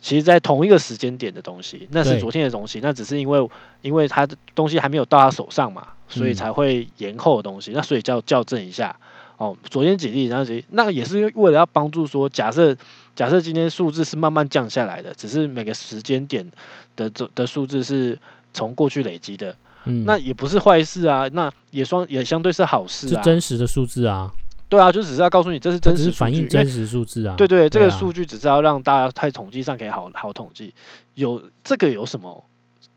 [0.00, 3.48] 其实，在同一个时间点的东西，那是昨天的东西，那只是因为，
[3.80, 7.70] 因为他的东西还没有到他手上嘛，所以才会延后的东西。
[7.70, 8.94] 嗯、那所以叫校正一下
[9.38, 9.56] 哦。
[9.70, 12.76] 昨天几例，然后几例，那也是为了要帮助说，假设
[13.16, 16.52] 假设今天数字是慢慢降下来的，只是每个时间点
[16.96, 18.18] 的的的数字是
[18.52, 24.30] 从过去累积的，嗯，那也不是坏事啊，那也双也相对是好事啊，是真实的数字啊。
[24.68, 27.34] 对啊，就只是要告诉你这是真实，反映真实数字啊。
[27.38, 30.74] 对对，这个数据只是要让大家在统计上可以好好统计。
[31.14, 32.42] 有这个有什么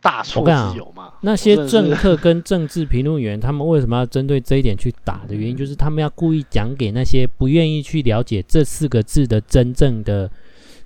[0.02, 1.14] 大错之有吗？
[1.22, 10.32] 那些政客跟政治评论员，他们为什么要针对这一点去打的原因，就是他们要故意讲给那些不愿意去了解这四个字的真正的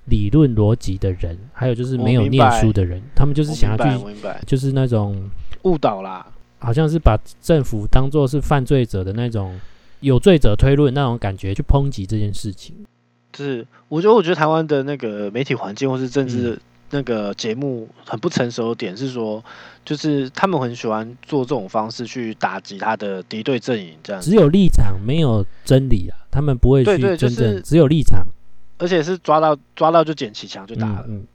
[0.06, 4.04] 理论逻辑的人，还有就是没有念书的人，他们就是想要去，
[4.44, 5.30] 就是那种
[5.62, 6.26] 误导啦，
[6.58, 9.58] 好像是把政府当做是犯罪者的那种
[10.00, 12.74] 有罪者推论那种感觉去抨击这件事情。
[13.32, 16.58] 就是我觉得，我觉得台湾的那个媒体环境或是政治
[16.90, 19.42] 那个节目很不成熟的点是说，
[19.84, 28.26] 就是他们很喜欢做这种方式去打击他的敌对阵营，这样只有立场没有真理啊，他们不会去真正只有立场。
[28.78, 31.26] 而且是抓到抓到就捡起枪就打了，嗯，嗯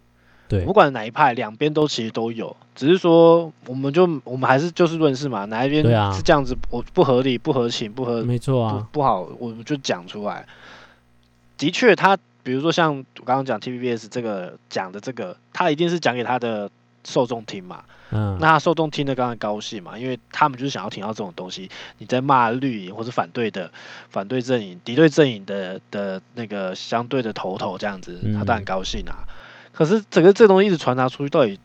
[0.47, 5.83] 对，不管哪一派，两边都其实都有，只是说我们就我们还是就事论事嘛，哪一边
[6.13, 10.45] 是这样子，我不合理、不合情、不合，没错啊不，不好，我们就讲出来。
[11.57, 16.69] 的确，他比如说像我刚刚讲 TVBS 这个讲的这个，他一定是讲给他的
[17.03, 17.83] 受众听嘛。
[18.11, 21.69] 嗯，那他受众听得刚刚高兴嘛，因为他们就是想要听到这种东西。
[21.97, 23.69] 你在骂绿营或者反对的
[24.09, 29.27] 反对阵营、敌对阵营的的那个相对的头头这样子，他当然高兴啊。
[29.77, 31.59] 可是整个这东西一直传达出去，到底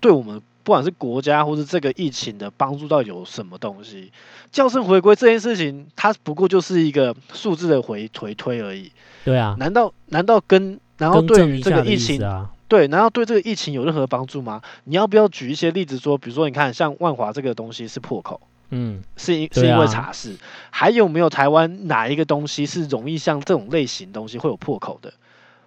[0.00, 4.10] 对我们不管是国家或是这个疫情的帮助到底有什么东西？
[4.50, 8.90] 叫声回归这件事情，它不过就是一个数字的回回推而已。
[9.24, 12.50] 对啊，难道难道跟然后对于这个疫情啊？
[12.66, 14.60] 对，难道对这个疫情有任何帮助吗？
[14.82, 18.40] 你要不要举一些例子说，比如说，你看像万华这个东西是破口，
[18.70, 20.38] 嗯，是因是因为茶室，啊、
[20.70, 25.12] 还有没有台湾哪一个东西是容易像这种类型东西会有破口的？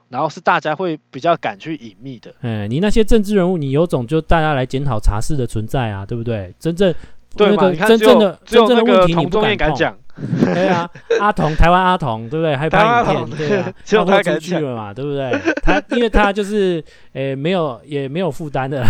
[0.09, 2.33] 然后是大家会比较敢去隐秘的？
[2.41, 6.53] 嗯，你那些政治人物，你有种就大家来检讨茶室的存在啊，对不对？
[6.59, 6.93] 真正
[7.35, 7.69] 对嘛？
[7.69, 9.95] 你看，真正的真正的问题你不敢讲。
[10.53, 10.89] 对啊，
[11.21, 12.53] 阿童，台湾阿童，对不对？
[12.53, 15.31] 还有拍影片，对啊， 他都出去了嘛，对不对？
[15.63, 18.83] 他因为他就是，诶、欸，没有也没有负担的，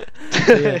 [0.46, 0.80] 对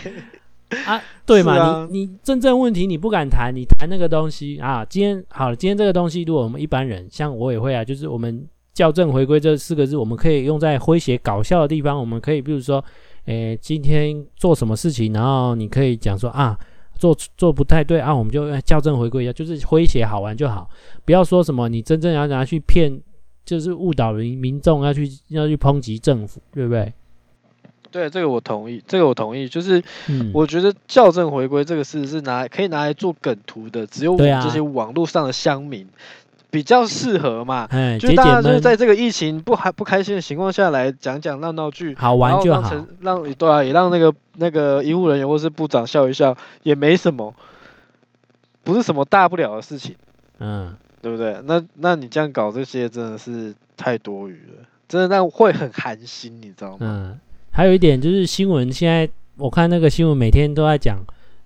[0.86, 1.54] 啊，对嘛？
[1.54, 4.82] 啊、你你真正问题你不敢谈，你谈那个东西啊。
[4.88, 8.46] 今天好了，今天这个东西，如果我们一般人，像我也会啊，就是我们
[8.80, 12.82] 校正回归这四个字，我们可以用在诙谐搞笑的地方，我们可以比如说，
[13.26, 16.58] 诶、欸，今天做什么事情，然后你可以讲说啊。
[17.00, 20.68] 做做不太对啊，我们就校正回归一下，就是诙谐好玩就好，
[21.06, 22.92] 不要说什么你真正要拿去骗，
[23.42, 26.92] 就是误导民民众要去要去抨击政府，对不对？
[27.90, 29.82] 对，这个我同意，这个我同意，就是
[30.34, 35.88] 我觉得校正回归这个事是拿可以拿来做梗图的，只有我们这些网络上的乡民。
[36.50, 47.34] 比较适合嘛，嗯，就大家就是在这个疫情不还不开心的情况下来讲讲闹闹剧，好玩就好，让对啊，也让那个那个医护人员或是部长笑一笑，也没什么，
[48.64, 49.94] 不是什么大不了的事情，
[50.38, 51.40] 嗯，对不对？
[51.44, 56.78] 那那你这样搞这些真的是太多余了，真的让会很寒心，你知道吗？
[56.80, 57.20] 嗯，
[57.52, 60.98] 还有一点就是新闻，现在我看那个新闻每天都在讲。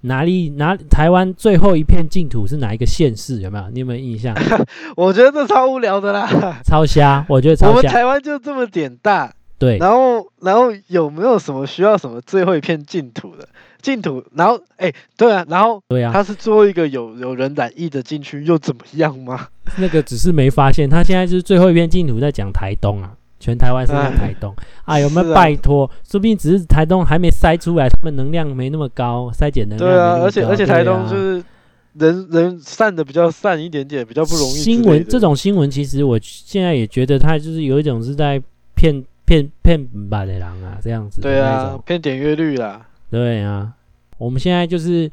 [0.05, 3.41] 哪里哪台湾最后一片净土是哪一个县市？
[3.41, 3.65] 有没有？
[3.71, 4.37] 你有没有印象？
[4.97, 6.29] 我觉得这超无聊的啦，
[6.65, 7.25] 超瞎。
[7.29, 7.71] 我觉得超瞎。
[7.71, 9.79] 我们台湾就这么点大，对。
[9.79, 13.49] 然后然后有没有什么需要什么最后一片净土的
[13.81, 14.23] 净土？
[14.35, 19.49] 然后哎、欸，对啊，然后对啊，他是最后一个有有人染疫的进去又怎么样吗？
[19.79, 23.13] 那个只是没发现，他现在就是最后一片净土在讲台东啊。
[23.45, 25.87] 全台湾是在台东啊，有没有拜托？
[26.03, 29.91] 说不定只是台东还没筛出来，他们能量没那么高，筛检能量。
[29.91, 31.45] 对啊，而且而且台东就是
[31.93, 34.53] 人人散的比较散一点点，比较不容易。
[34.53, 38.43] 新闻这种新闻，其实我现在也觉得他就是有一种是在
[38.75, 41.21] 骗骗骗马的人啊，这样子。
[41.21, 42.87] 对啊，骗点阅率啦。
[43.11, 43.75] 对啊，
[44.17, 45.11] 我们现在就是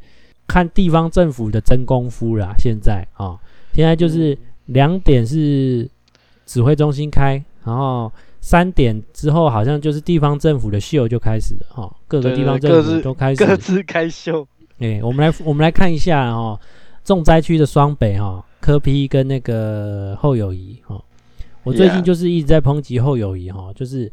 [0.48, 2.56] 看地方政府的真功夫啦。
[2.58, 3.38] 现在啊，
[3.74, 5.86] 现在就是两点是
[6.46, 7.44] 指挥中心开。
[7.64, 14.48] 然后三点之后，好像就是地方政府的秀就开始了哈，各个地方政府都开始各自开秀。
[14.80, 16.60] 哎，我们来我们来看一下哦，
[17.04, 21.00] 重灾区的双北哈，柯批跟那个后友谊哈，
[21.64, 24.12] 我最近就是一直在抨击后友谊哈，就是，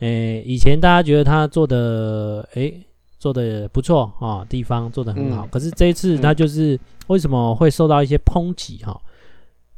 [0.00, 2.78] 诶，以前大家觉得他做的诶
[3.18, 9.00] 做的不错啊，地方做的很好，可是这一次他就是为什么会受到一些抨击哈？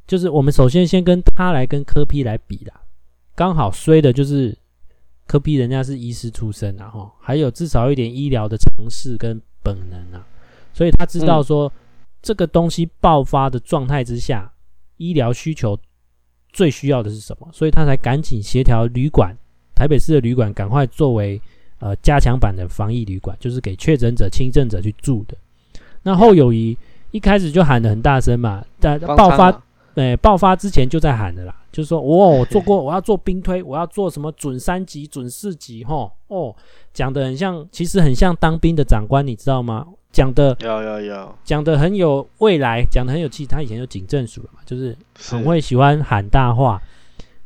[0.09, 2.75] 就是我们首先先跟他来跟柯批来比啦。
[3.37, 4.57] 刚好衰的就是
[5.27, 10.27] 科比人家是医师出身啊，哈，还有至少一点医疗的常识跟本能啊，
[10.72, 11.70] 所以他知道说
[12.22, 14.51] 这个东西爆发的状态之下，
[14.96, 15.79] 医疗需求
[16.51, 19.37] 最需要的是什么，所以他才赶紧协调旅馆，
[19.75, 21.40] 台北市的旅馆赶快作为
[21.79, 25.37] 呃加强版的防疫旅馆，就是给确诊者、轻症者去住的。
[26.03, 26.77] 那后友谊
[27.11, 29.53] 一开始就喊得很大声嘛，但爆发
[29.96, 32.02] 呃爆发之前就在喊的啦， 就是说，哦，
[32.38, 36.54] 我做过，我要做兵推，我要做什么准三级、准四级，吼，哦，
[36.94, 39.87] 讲的很像，其实很像当兵的长官，你知道吗？
[40.12, 43.44] 讲的有有有，讲的很有未来，讲的很有气。
[43.44, 46.80] 他以前有警政署了嘛，就是很会喜欢喊大话。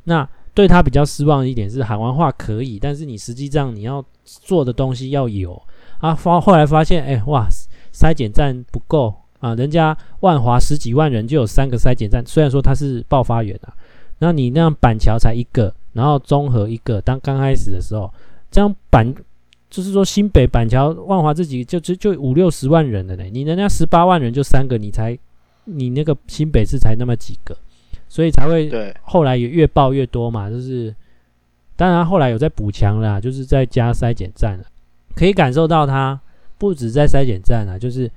[0.05, 5.61] 那对他比较失望的一点是，喊完话可以，但是你实际上你要做的东西要有
[5.99, 6.15] 啊。
[6.15, 7.49] 发后来发现，哎、欸、哇，
[7.93, 13.75] 筛检站不够啊，人家万华十几万人就有三个筛检站，虽然说它是爆发源啊，
[14.21, 18.11] 那你那样板桥才一个，然后综合一个，当刚开始的时候，
[18.51, 19.15] 这样板。
[19.71, 25.17] 就是说，新北板桥万华这几个就就就五六十万人了呢，你人家十八万人就三个，你才
[25.63, 27.57] 你那个新北市才那么几个，
[28.09, 28.69] 所以才会
[29.03, 30.51] 后来也越爆越多嘛。
[30.51, 30.93] 就是
[31.77, 34.65] 当然后来有在补强啦，就是在加筛检站了，
[35.15, 36.21] 可以感受到它
[36.59, 38.11] 不止在筛检站啊，就是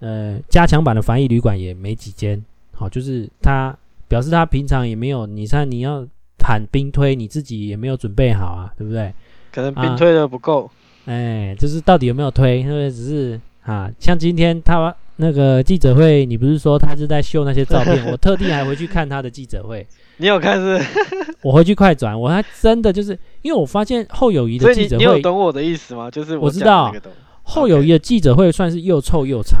[0.00, 2.42] 呃加强版的防疫旅馆也没几间。
[2.72, 3.76] 好，就是他
[4.08, 6.06] 表示他平常也没有，你看你要
[6.42, 9.12] 喊兵推，你自己也没有准备好啊，对不对？
[9.52, 10.64] 可能兵推的不够。
[10.64, 10.70] 啊
[11.06, 12.60] 哎，就是到底有没有推？
[12.60, 18.04] 因为只是啊，像今天他那个记者会，你不是说他是在秀那些照片？
[18.12, 19.84] 我特地还回去看他的记者会。
[20.18, 20.78] 你有看是？
[21.42, 26.10] 我回去快转，我还真的就是，因为我发现后友谊的记者会，你，你有懂我的意思吗？
[26.10, 26.94] 就是我，我知道
[27.42, 29.60] 后友谊的记者会算是又臭又长，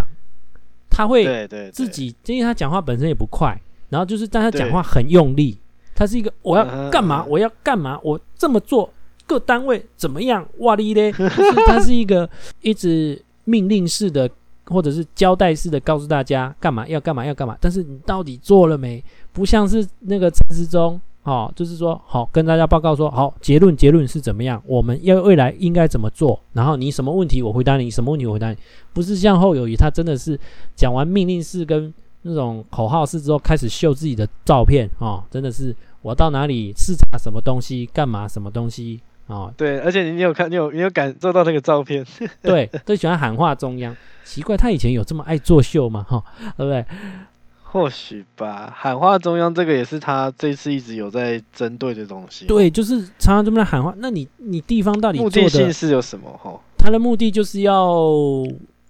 [1.00, 3.58] 他会对对自己，因为他讲话本身也不快，
[3.88, 5.56] 然后就是但他讲话很用力，
[5.94, 8.92] 他是一个我要干嘛，我要干嘛，我这么做。
[9.26, 10.44] 各单位怎么样？
[10.58, 11.12] 哇哩嘞！
[11.12, 12.28] 就是他是一个
[12.62, 14.28] 一直命令式的，
[14.66, 17.56] 或者是交代式的，告诉大家干嘛要干嘛要干嘛。
[17.60, 19.02] 但是你到底做了没？
[19.32, 24.60] 不像是那个陈时中哦，就是说好跟大家报告说好结论，结论是怎么样？
[24.66, 26.40] 我们要未来应该怎么做？
[26.54, 28.56] 然后你什么问题我回答你，什么问题我回答你。
[28.92, 30.38] 不是像后友谊，他真的是
[30.74, 39.00] 讲完命令式跟那种口号式之后，开始秀自己的照片哦，真的是我到哪里视察什么东西，干嘛什么东西。
[39.26, 42.04] 哦，对，而且你你有看，你有你有感受到那个照片？
[42.42, 46.04] 对， 都喜欢喊话中央，奇怪，他以前有这么爱作秀吗？
[46.08, 46.20] 哈，
[46.56, 46.84] 对不对？
[47.72, 52.44] 或许吧，喊话中央这个也是他这次一直有在针对的东西。
[52.46, 53.94] 对，就是常常这么来喊话。
[53.98, 56.28] 那你你地方到底做的目的性是有什么？
[56.42, 58.12] 哈，他的目的就是要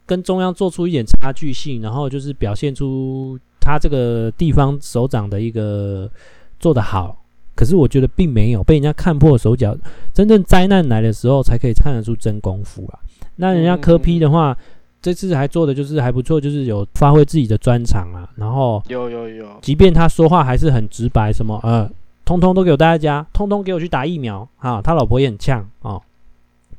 [0.06, 6.10] 跟中央做出一点差距性，然后就是表现出他这个地方首长的一个
[6.58, 7.18] 做得好。
[7.54, 9.76] 可是我觉得并没有被人家看破手脚，
[10.14, 12.98] 真正灾难来的时候才可以看得出真功夫啊。
[13.36, 14.56] 那人家科批的话，
[15.02, 18.28] 这次还做的就是还不错，就是有发挥自己的专长啊。
[18.36, 21.90] 然后有有有，即便他说话还是很直白，什么呃，
[22.24, 24.80] 通通都给我大家，通通给我去打疫苗啊。
[24.82, 26.00] 他老婆也很呛哦，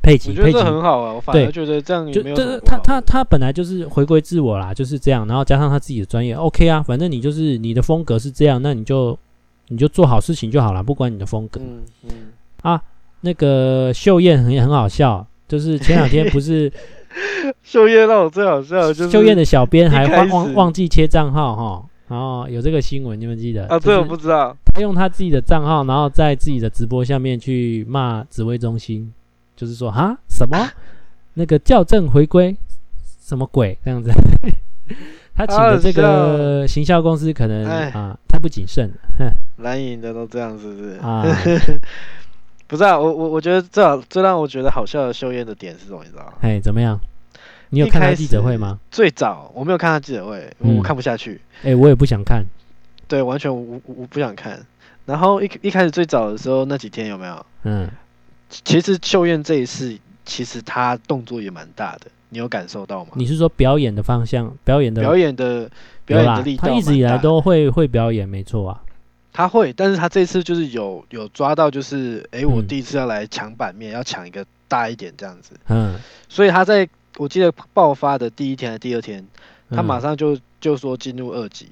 [0.02, 1.14] 佩奇，佩奇很好啊。
[1.14, 5.28] 我反而觉得这样就就是他他他本来就是回归自我啦，就是这样。
[5.28, 9.18] 然后加上他自己的专业，OK 啊，反正你就是你的风格是这样，那你就。
[9.68, 11.62] 你就做好事情就好了，不管你的风格。
[11.64, 12.10] 嗯嗯
[12.62, 12.82] 啊，
[13.22, 16.70] 那个秀燕很很好笑，就是前两天不是
[17.64, 23.80] 秀燕让我最好笑，就是秀燕的小编还忘忘忘记切账号哈，然后有这个新闻，你们记得啊？
[23.80, 24.56] 这我不知道。
[24.74, 29.12] 他用他自己的账号，然后在自己的直播下面去骂指挥中心，
[29.56, 30.70] 就是说啊什么
[31.36, 32.56] 那个校正回归
[33.22, 34.12] 什么鬼这样子。
[35.34, 39.34] 他请的这个行销公司可能啊太不谨慎了。
[39.58, 41.00] 蓝营的都这样，是不是？
[41.02, 41.26] 啊，
[42.72, 46.02] 不是啊，我我我觉得最好最让我觉得好笑的秀燕的点是什么？
[46.06, 46.32] 你知道吗？
[46.40, 46.98] 哎，怎么样？
[47.68, 48.80] 你有看他记者会吗？
[48.90, 51.42] 最早我没有看他记者会，我看不下去。
[51.64, 52.46] 哎，我也不想看。
[53.10, 54.66] 对，完全我我不想看。
[55.06, 57.46] 然后一一开始最早的时候那几天有没有？
[57.64, 57.90] 嗯，
[58.50, 62.08] 其实秀燕这一次其实她动作也蛮大的。
[62.30, 63.12] 你有感受到吗？
[63.16, 65.70] 你是说表演的方向，表演的表演的
[66.06, 66.70] 表演的力道？
[66.70, 68.82] 他一直以来都会会表演，没错啊。
[69.34, 75.52] 他会，但是他这次就是有有抓到，就是哎、欸，我第一次要来抢版面，嗯、要抢一个大一点这样子。
[75.68, 76.00] 嗯。
[76.30, 79.26] 所以他在我记得爆发的第一天还是第二天，
[79.70, 81.68] 他马上就就说进入二级。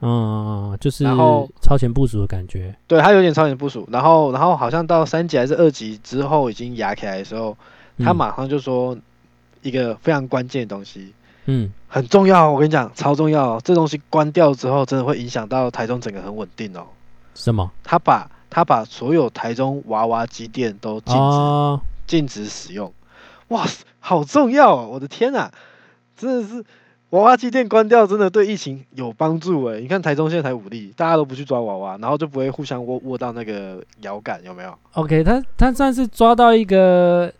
[0.00, 2.74] 嗯，就是然后超前部署的感觉。
[2.86, 7.56] 对，他有点超前部署，然后然后好像到三级还是二级之后已经压起来的时候，
[7.98, 8.96] 他马上就说。
[9.62, 11.12] 一个非常关键的东西，
[11.52, 12.48] 嗯，很重要。
[12.48, 13.58] 我跟你讲，超重要。
[13.60, 16.86] 这东西关掉之后，真的会影响到台中整个很稳定哦。
[17.34, 17.68] 什么？
[17.82, 22.92] 他把他把所有台中娃娃机电都禁止禁止使用。
[23.48, 24.88] 哇塞，好重要哦！
[24.92, 25.50] 我的天啊，
[26.16, 26.64] 真的是
[27.10, 29.80] 娃娃机电关掉，真的对疫情有帮助诶。
[29.80, 37.32] 你看台中现在才五例，大家都不去抓娃娃，然后就不会互相握握到那个摇杆，有没有？OK，他他算是抓到一个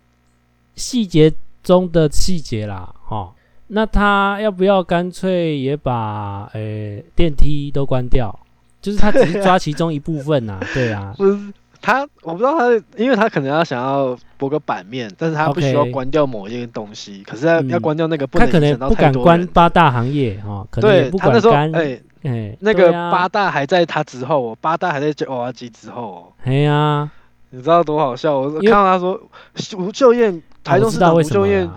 [0.75, 1.33] 细节
[1.63, 3.33] 中的细节啦，哈，
[3.73, 8.37] 那他要不要干脆也把诶、欸、电梯都关掉？
[8.83, 11.15] 就是他只是抓其中一部分呐、啊， 对啊。
[11.17, 11.39] 不是
[11.81, 17.23] 他，我不知道他，因为他可能要想要博个版面，但是他不需要关掉某一件东西。
[17.23, 21.73] Okay, 可是他要关掉那个他可能不敢关八大行业哈，可能也不敢干。
[21.77, 26.33] 哎哎，那个八大还在他之后，八大还在娃娃机之后。
[26.45, 27.11] 哎呀，
[27.51, 28.37] 你知道多好笑？
[28.37, 29.21] 我看到他说
[29.79, 31.71] 吴秀燕，台中市长吴秀燕。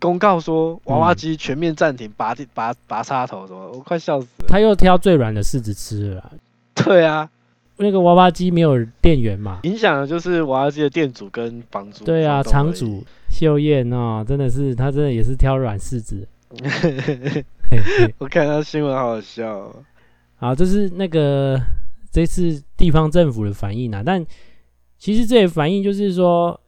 [0.00, 4.46] 公告说娃娃机全面暂停，拔拔拔插头什么，我快笑死了。
[4.48, 6.32] 他又挑最软的柿子吃了。
[6.74, 7.28] 对啊，
[7.76, 12.04] 那个娃娃机没有电源嘛，影响的就是娃娃机的店主跟房主。
[12.04, 16.26] 对啊，厂主秀燕哦，真的是他真的也是挑软柿子。
[18.18, 19.76] 我看他新闻好好笑哦。
[20.36, 21.60] 好，这是那个
[22.10, 24.24] 这次地方政府的反应啊，但
[24.98, 26.58] 其实这也反映就是说。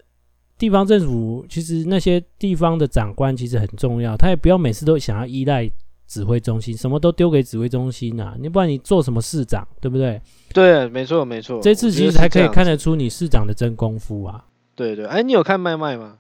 [0.62, 5.68] 地方政府其实那些地方的长官其实很重要，他也不要每次都想要依赖
[6.06, 8.36] 指挥中心，什么都丢给指挥中心啊！
[8.38, 10.22] 你不然你做什么市长，对不对？
[10.54, 11.58] 对，没错没错。
[11.60, 14.44] 这次其实才可以看得出你市长的真功夫啊！
[14.76, 16.16] 对对，哎，你有看麦麦吗？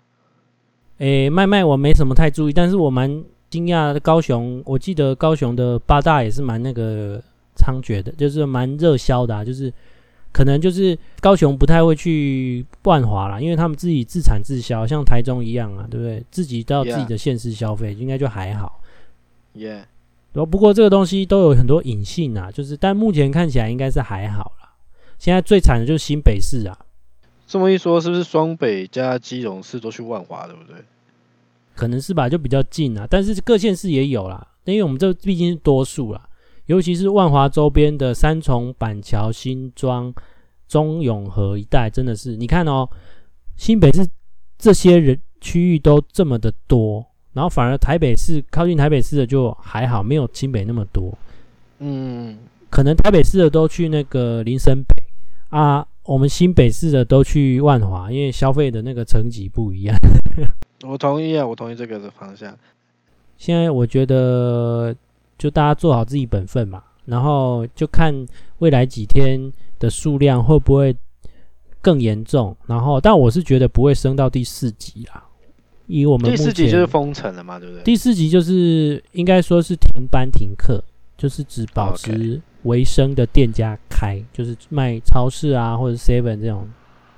[0.98, 4.00] 哎，麦麦我没什么太注意，但是我蛮惊讶的。
[4.00, 7.22] 高雄，我记得高雄的八大也是蛮那个
[7.56, 9.72] 猖獗的，就是蛮热销的啊，就是。
[10.32, 16.24] 可能就是高雄不太会去万华啦，因为他们自己自产自销，像台中一样啊，对不对？
[16.30, 18.80] 自己到自己的县市消费.应该就还好。
[19.54, 19.86] 耶。
[20.32, 24.72] 不过这个东西都有很多隐性啊，就是但目前看起来应该是还好啦。
[25.18, 26.78] 现在最惨的就是新北市啊。
[27.46, 30.76] 这么一说，是不是双北加基隆市都去万华，对不对？
[31.74, 33.06] 可能是吧，就比较近啊。
[33.10, 36.28] 但是各县市也有啦，因为我们这毕竟是多数啦。
[36.72, 40.10] 尤其是万华周边的三重、板桥、新庄、
[40.66, 42.88] 中永和一带，真的是你看哦，
[43.58, 44.08] 新北市
[44.56, 47.04] 这些人区域都这么的多，
[47.34, 51.12] 然后反而台北市靠近台北市的就还好，没有新北那么多。
[51.80, 52.38] 嗯，
[52.70, 54.94] 可能台北市的都去那个林森北
[55.50, 59.94] 啊，我们新北市的都去万华，因为消费的那个层级不一样。
[60.88, 62.56] 我同意啊，我同意这个的方向。
[63.36, 64.96] 现在我觉得。
[65.42, 68.14] 就大家做好自己本分嘛，然后就看
[68.58, 70.96] 未来几天的数量会不会
[71.80, 72.56] 更严重。
[72.68, 75.20] 然后，但我是觉得不会升到第四级啦。
[75.88, 77.82] 以我们第四级就是封城了嘛，对不对？
[77.82, 80.80] 第四级就是应该说是停班停课，
[81.18, 86.68] 就是只保持维生的店家开.就是卖超市啊或者 seven 这种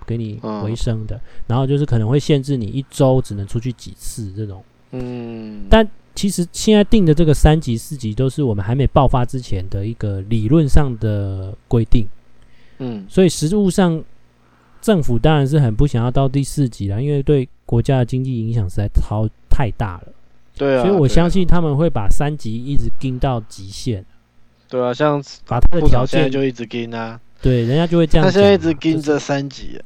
[0.07, 1.15] 给你维生的。
[1.17, 4.65] 嗯、然后就是可能会限制你一周只能出去几次这种。
[4.95, 5.89] 嗯，但。
[6.17, 12.07] 其实现在定的这个三级、四级都是我们还没爆发之前的一个理论上的规定，
[12.79, 14.01] 嗯，所以实务上
[14.81, 20.13] 政府当然是很不想要到第四级了，因为对国家的经济影响实在超太大了。
[20.57, 24.07] 对啊，所以我相信他们会把三级一直盯到极限。
[24.69, 28.25] 对啊，像把他的条件就一直盯啊，对，人家就会这样。
[28.25, 29.81] 他现在一直盯着三级。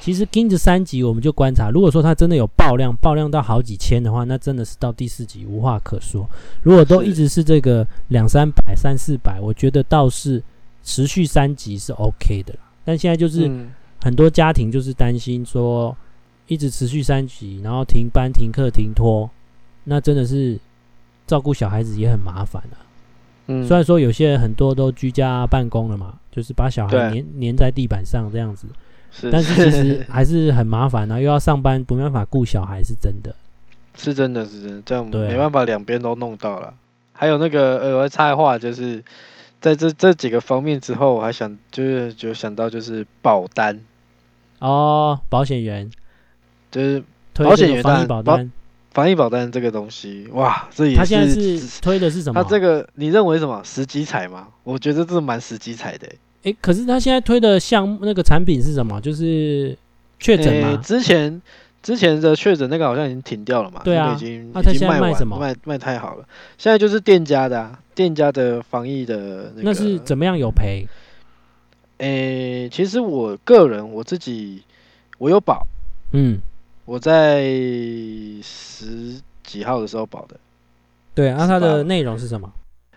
[0.00, 1.70] 其实盯着三级，我们就观察。
[1.70, 6.28] 如果说它真的有爆量，爆量到好几千的话，那真的是到第四级无话可说。
[6.62, 10.42] 如果都一直是这个两三百、三四百，我觉得倒是
[10.82, 12.54] 持续三级是 OK 的。
[12.84, 13.50] 但现在就是
[14.02, 15.96] 很多家庭就是担心说，
[16.46, 19.30] 一直持续三级，然后停班、停课、停托，
[19.84, 20.58] 那真的是
[21.26, 22.76] 照顾小孩子也很麻烦啊。
[23.46, 28.66] 嗯，虽然说有些人很多都居家办公了嘛，就是把小孩粘粘在地板上这样子。
[29.16, 33.34] 是，但是其实还是很麻烦啊，又要上班，没办法顾小孩，是真的，
[33.96, 36.66] 是真的，是真的，这样没办法两边都弄到了。
[36.66, 36.74] 啊、
[37.12, 39.04] 还有那个呃，我插话，就是
[39.60, 43.80] 在这这几个方面之后，我还想就是就想到就是保单
[44.58, 45.88] 哦，保险员
[46.72, 47.02] 就是
[47.34, 48.50] 保险员防疫保单，
[48.90, 52.42] 防疫保单这个东西，哇，这也是他现在是推的是什么？
[52.42, 54.48] 他这个你认为什么时机彩吗？
[54.64, 56.16] 我觉得这是蛮时机彩的、欸。
[56.44, 59.00] 哎、欸，可是他现在推的项目那个产品是什么？
[59.00, 59.76] 就是
[60.18, 60.78] 确诊吗？
[60.84, 61.40] 之前
[61.82, 63.80] 之前的确诊那个好像已经停掉了嘛？
[63.82, 65.38] 对啊，已经他现在卖什么？
[65.38, 66.28] 卖卖太好了。
[66.58, 69.70] 现在就是店家的、啊，店家的防疫的那个。
[69.70, 70.86] 那是怎么样有赔？
[71.96, 74.62] 哎、欸，其实我个人我自己
[75.16, 75.66] 我有保，
[76.12, 76.38] 嗯，
[76.84, 77.42] 我在
[78.42, 80.36] 十几号的时候保的。
[81.14, 82.52] 对，那它的内容是什么？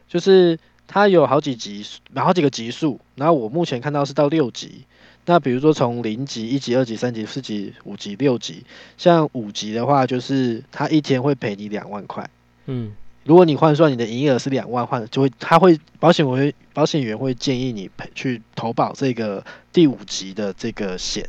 [0.06, 0.60] 就是。
[0.88, 4.86] 它有好几级，然后几个级数，然后我目前看到是到六级。
[5.26, 8.64] 那比如说从零级、一级、二级、三级、四级、五级、六级，
[8.98, 12.30] 像五级的话，就是它一天会赔你两万块。
[12.68, 12.94] 嗯，
[13.26, 21.28] 如果你换算你的营业额是两万，换就会他会保险会保险员会建议你赔去投保这个第五级的这个险。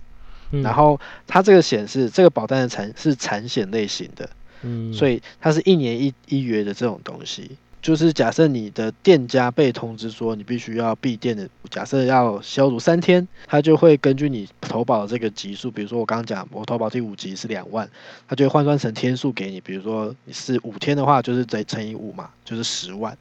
[0.52, 4.30] 嗯，然后它这个险是这个保单的产是产险类型的，
[4.62, 7.50] 嗯，所以它是一年一一约的这种东西。
[7.80, 17.88] 就是假设你的店家被通知说你必须要闭店的，假设要消毒三天，他就会根据你投保的这个级数，比如说我刚刚讲我投保第五级是两万，
[18.26, 23.16] 他就会换算成天数给你，比如说你是五天的话，就是得乘以五嘛，就是十万，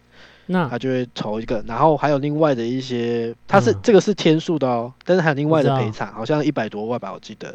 [0.48, 7.54] 那他就会投一个，然后还有另外的一些，他是、嗯、这个是天数的哦，但是还有另外的赔偿，好像一百多万吧，我记得。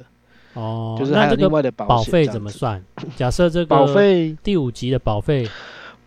[0.55, 2.84] 哦，就是还有另外的保费怎么算？
[3.16, 5.48] 假设这个保费第五级的保费。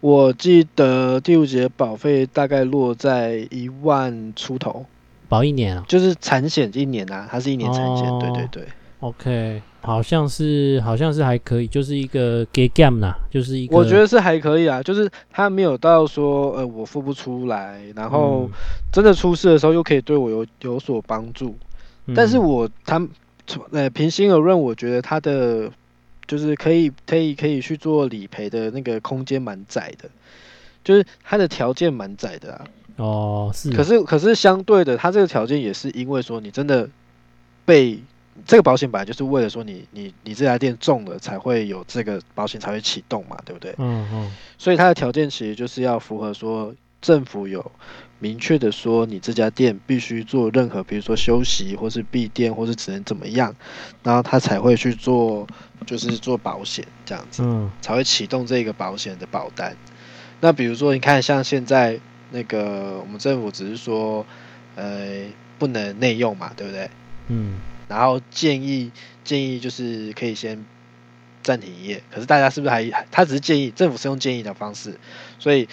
[0.05, 4.85] 我记得第五节保费大概落在一万出头，
[5.27, 8.63] 保一年啊，就是产险一年啊，它是一年产险，哦、对对对
[8.99, 18.47] ，OK，好像是好像是还可以，就是一个给 game 呐，就是一个，我觉得是还可以啊，就是他没有到说呃我付不出来，然后
[18.93, 21.57] 真的出事的时候又可以对我有有所帮助，
[22.05, 23.01] 嗯、但是我他
[23.71, 25.71] 呃平心而论，我觉得他的。
[26.27, 30.09] 就是可以可以可以去做理赔的那个空间蛮窄的，
[30.83, 32.65] 就是它的条件蛮窄的啊。
[32.97, 33.71] 哦，是。
[33.71, 36.89] 可是可是相对的，它这个条件也是因为说你真的
[37.65, 37.99] 被
[38.45, 43.73] 这个保险本来就是为了说你你你这家店中了才会有这个保险才会启动嘛，对不对？
[43.77, 44.31] 嗯嗯。
[44.57, 46.73] 所以它的条件其实就是要符合说
[47.05, 47.71] 政府有。
[48.17, 53.53] 明确的说，你这家店必须做任何，比如说休息，或是闭店，或是只能怎么样，
[54.03, 55.45] 然后他才会去做，
[55.85, 59.75] 就是做保险这样子，嗯，才会启动这个保险的保单。
[60.39, 61.99] 那比如说，你看像现在
[62.31, 64.25] 那个我们政府只是说，
[64.75, 65.25] 呃，
[65.59, 66.89] 不能内用嘛，对不对？
[67.27, 68.91] 嗯，然后建议
[69.25, 70.65] 建议就是可以先
[71.43, 74.97] 暂停营业，可是大家是不是还他只是建议，政府是用建议的方式，
[75.37, 75.67] 所以。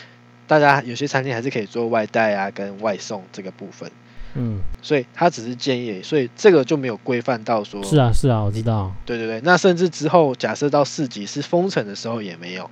[0.52, 3.90] 大家有些餐厅还是可以做外带啊，跟外送这个部分，
[4.34, 7.82] 嗯，所以他只是建议，所以这个就没有规范到说。
[7.82, 8.92] 是啊，是啊，我知道。
[9.06, 12.68] 对对对，那甚至之后假设到四级是封城的时候也没有。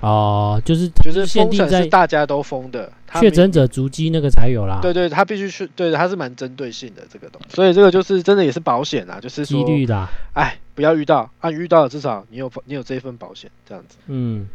[0.00, 4.80] 哦、呃，就是就是封城是大家都封的，确诊者足迹那个才有啦。
[4.82, 10.08] 对对，他必须去，对，他是蛮针对性的这个东西，所以这个就是真的也是保险啊，就是几率的。
[10.32, 13.96] 哎，不要遇到，啊，遇到了至少你有你有这一份保险这样子。
[14.08, 14.48] 嗯，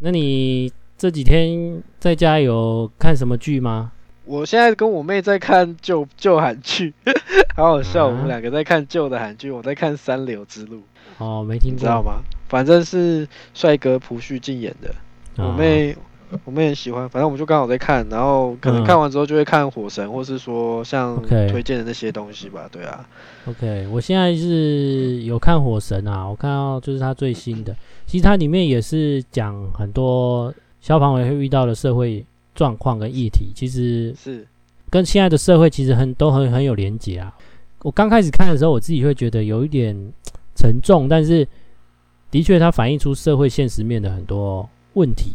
[0.00, 0.70] 那你。
[1.04, 3.92] 这几天在家有看什么剧吗？
[4.24, 6.94] 我现在跟我妹在看旧旧韩剧，
[7.54, 8.06] 好好笑。
[8.06, 10.78] 啊、我们两个在看旧的韩剧，我在看《三流之路》。
[11.18, 12.22] 哦，没听过，知道吗？
[12.48, 14.94] 反正是帅哥朴叙俊演的。
[15.36, 15.92] 我妹，
[16.30, 17.06] 哦、我妹很喜欢。
[17.06, 22.66] 反正我们就刚好在看，然后可能看完之后就会看《火神》，或是说像推荐的那些东西吧。
[22.72, 23.06] 对啊。
[23.46, 27.76] OK，我现在是有看《火神》啊，我看到就是它最新的，
[28.06, 30.50] 其实它里面也是讲很多。
[30.84, 32.22] 消防员会遇到的社会
[32.54, 34.46] 状况跟议题，其实是
[34.90, 37.34] 跟现在的社会其实很都很很有连结啊。
[37.80, 39.96] 我刚开始看的时候，我自己会觉得有一点
[40.54, 41.48] 沉重，但是
[42.30, 45.32] 的确它反映出社会现实面的很多问题。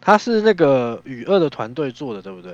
[0.00, 2.52] 它是那个雨二的团队做的，对不对？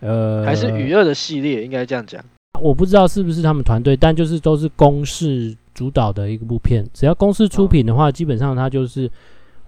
[0.00, 2.20] 呃，还是雨二的系列，应该这样讲。
[2.60, 9.08] 我不知道是不是他们团队，但就是都是公视主导的一部片，只要公视出品的话，哦、基本上它就是。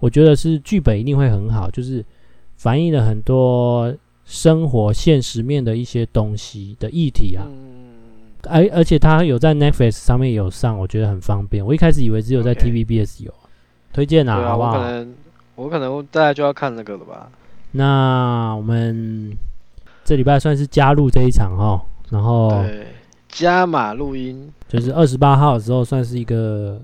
[0.03, 2.03] 我觉得是剧本一定会很好，就是
[2.57, 3.95] 反映了很多
[4.25, 7.47] 生活现实面的一些东西的议题啊。
[8.49, 11.65] 而、嗯、而且它有在 Netflix 上面有上，我觉得很方便。
[11.65, 13.35] 我一开始以为只有在 TVBS 有，Okay.
[13.93, 14.71] 推荐啊，啊好不好？
[14.73, 15.15] 我可能
[15.55, 17.31] 我可能大家就要看那个了吧。
[17.71, 19.31] 那我们
[20.03, 22.87] 这礼拜算是加入这一场哈，然后对
[23.29, 26.81] 加码录音，就是二十八号的时候算是一个。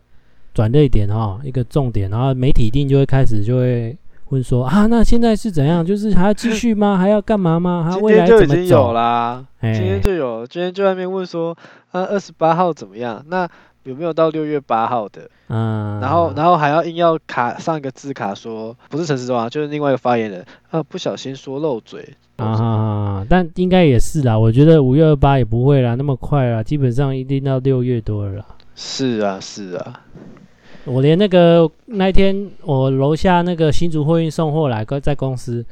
[0.59, 3.97] 转捩点哈，一个重点，然后媒体一定就会开始就会
[4.27, 5.85] 问说啊，那现在是怎样？
[5.85, 6.97] 就是还要继续吗？
[6.99, 7.87] 还要干嘛吗？
[7.89, 8.45] 还未来怎么走？
[8.45, 11.57] 今天就已经有啦，今天就有，今天就在那边问说
[11.91, 13.23] 啊，二十八号怎么样？
[13.29, 13.47] 那
[13.83, 15.29] 有没有到六月八号的？
[15.47, 22.05] 嗯，然后然后还要硬要卡上一个字卡说不是陈时中啊，就是另外一个发言人啊，不小心说漏嘴
[22.35, 28.45] 啊，但应该也是啦，我觉得五月二八也不会啦，那么快啦，基本上一定到六月多了啦。
[28.81, 30.05] 是啊，是啊。
[30.85, 35.65] 我连那个那天我楼下那个新竹货运送货来，在公司，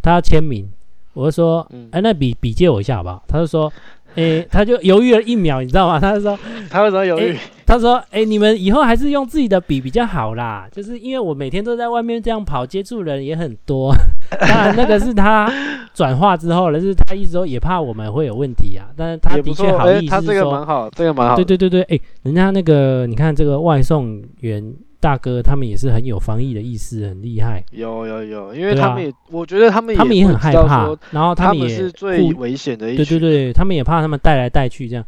[0.00, 0.70] 他要签名，
[1.12, 3.24] 我就说，哎、嗯欸，那笔笔借我一下好不好？
[3.26, 3.70] 他就说，
[4.14, 5.98] 哎、欸，他就犹豫了一秒，你知道吗？
[6.00, 6.38] 他就说，
[6.70, 7.32] 他为什么犹豫？
[7.32, 13.94] 欸他说：“哎、欸，你们以后还是用自己的笔比较好啦，就是因为我每天都在外面这样跑，接触人也很多。
[14.28, 15.50] 当然，那个是他
[15.94, 18.88] 转化之后了，就是他一直说也怕我们会有问题啊。
[18.94, 21.36] 但是他的确好意思他这个蛮好，这个蛮好。
[21.36, 24.62] 对对对对，哎、欸，人家那个你看这个外送员
[25.02, 27.62] 大哥，他们也是很有防疫的意思，很厉害。
[27.72, 33.04] 有有有，因为他们也，啊、我觉得他们也他们也很害怕，然后他们也是最危险的一群。
[33.04, 35.04] 对对对，他们也怕他们带来带去这样。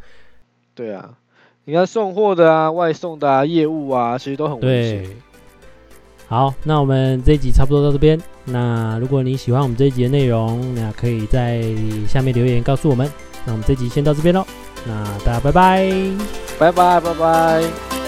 [0.75, 1.11] 对啊。”
[1.67, 5.07] 你看送货的啊，外送的啊，业务啊，其实都很危险。
[6.29, 8.21] 好，那我们这一集差不多到这边。
[8.45, 11.63] 那如果你喜欢我们这一集的内容，那可以在
[12.07, 13.11] 下面留言告诉我们。
[13.47, 14.45] 那我们这集先到这边喽。
[14.87, 15.91] 那大家拜拜，
[16.59, 18.04] 拜拜，拜拜。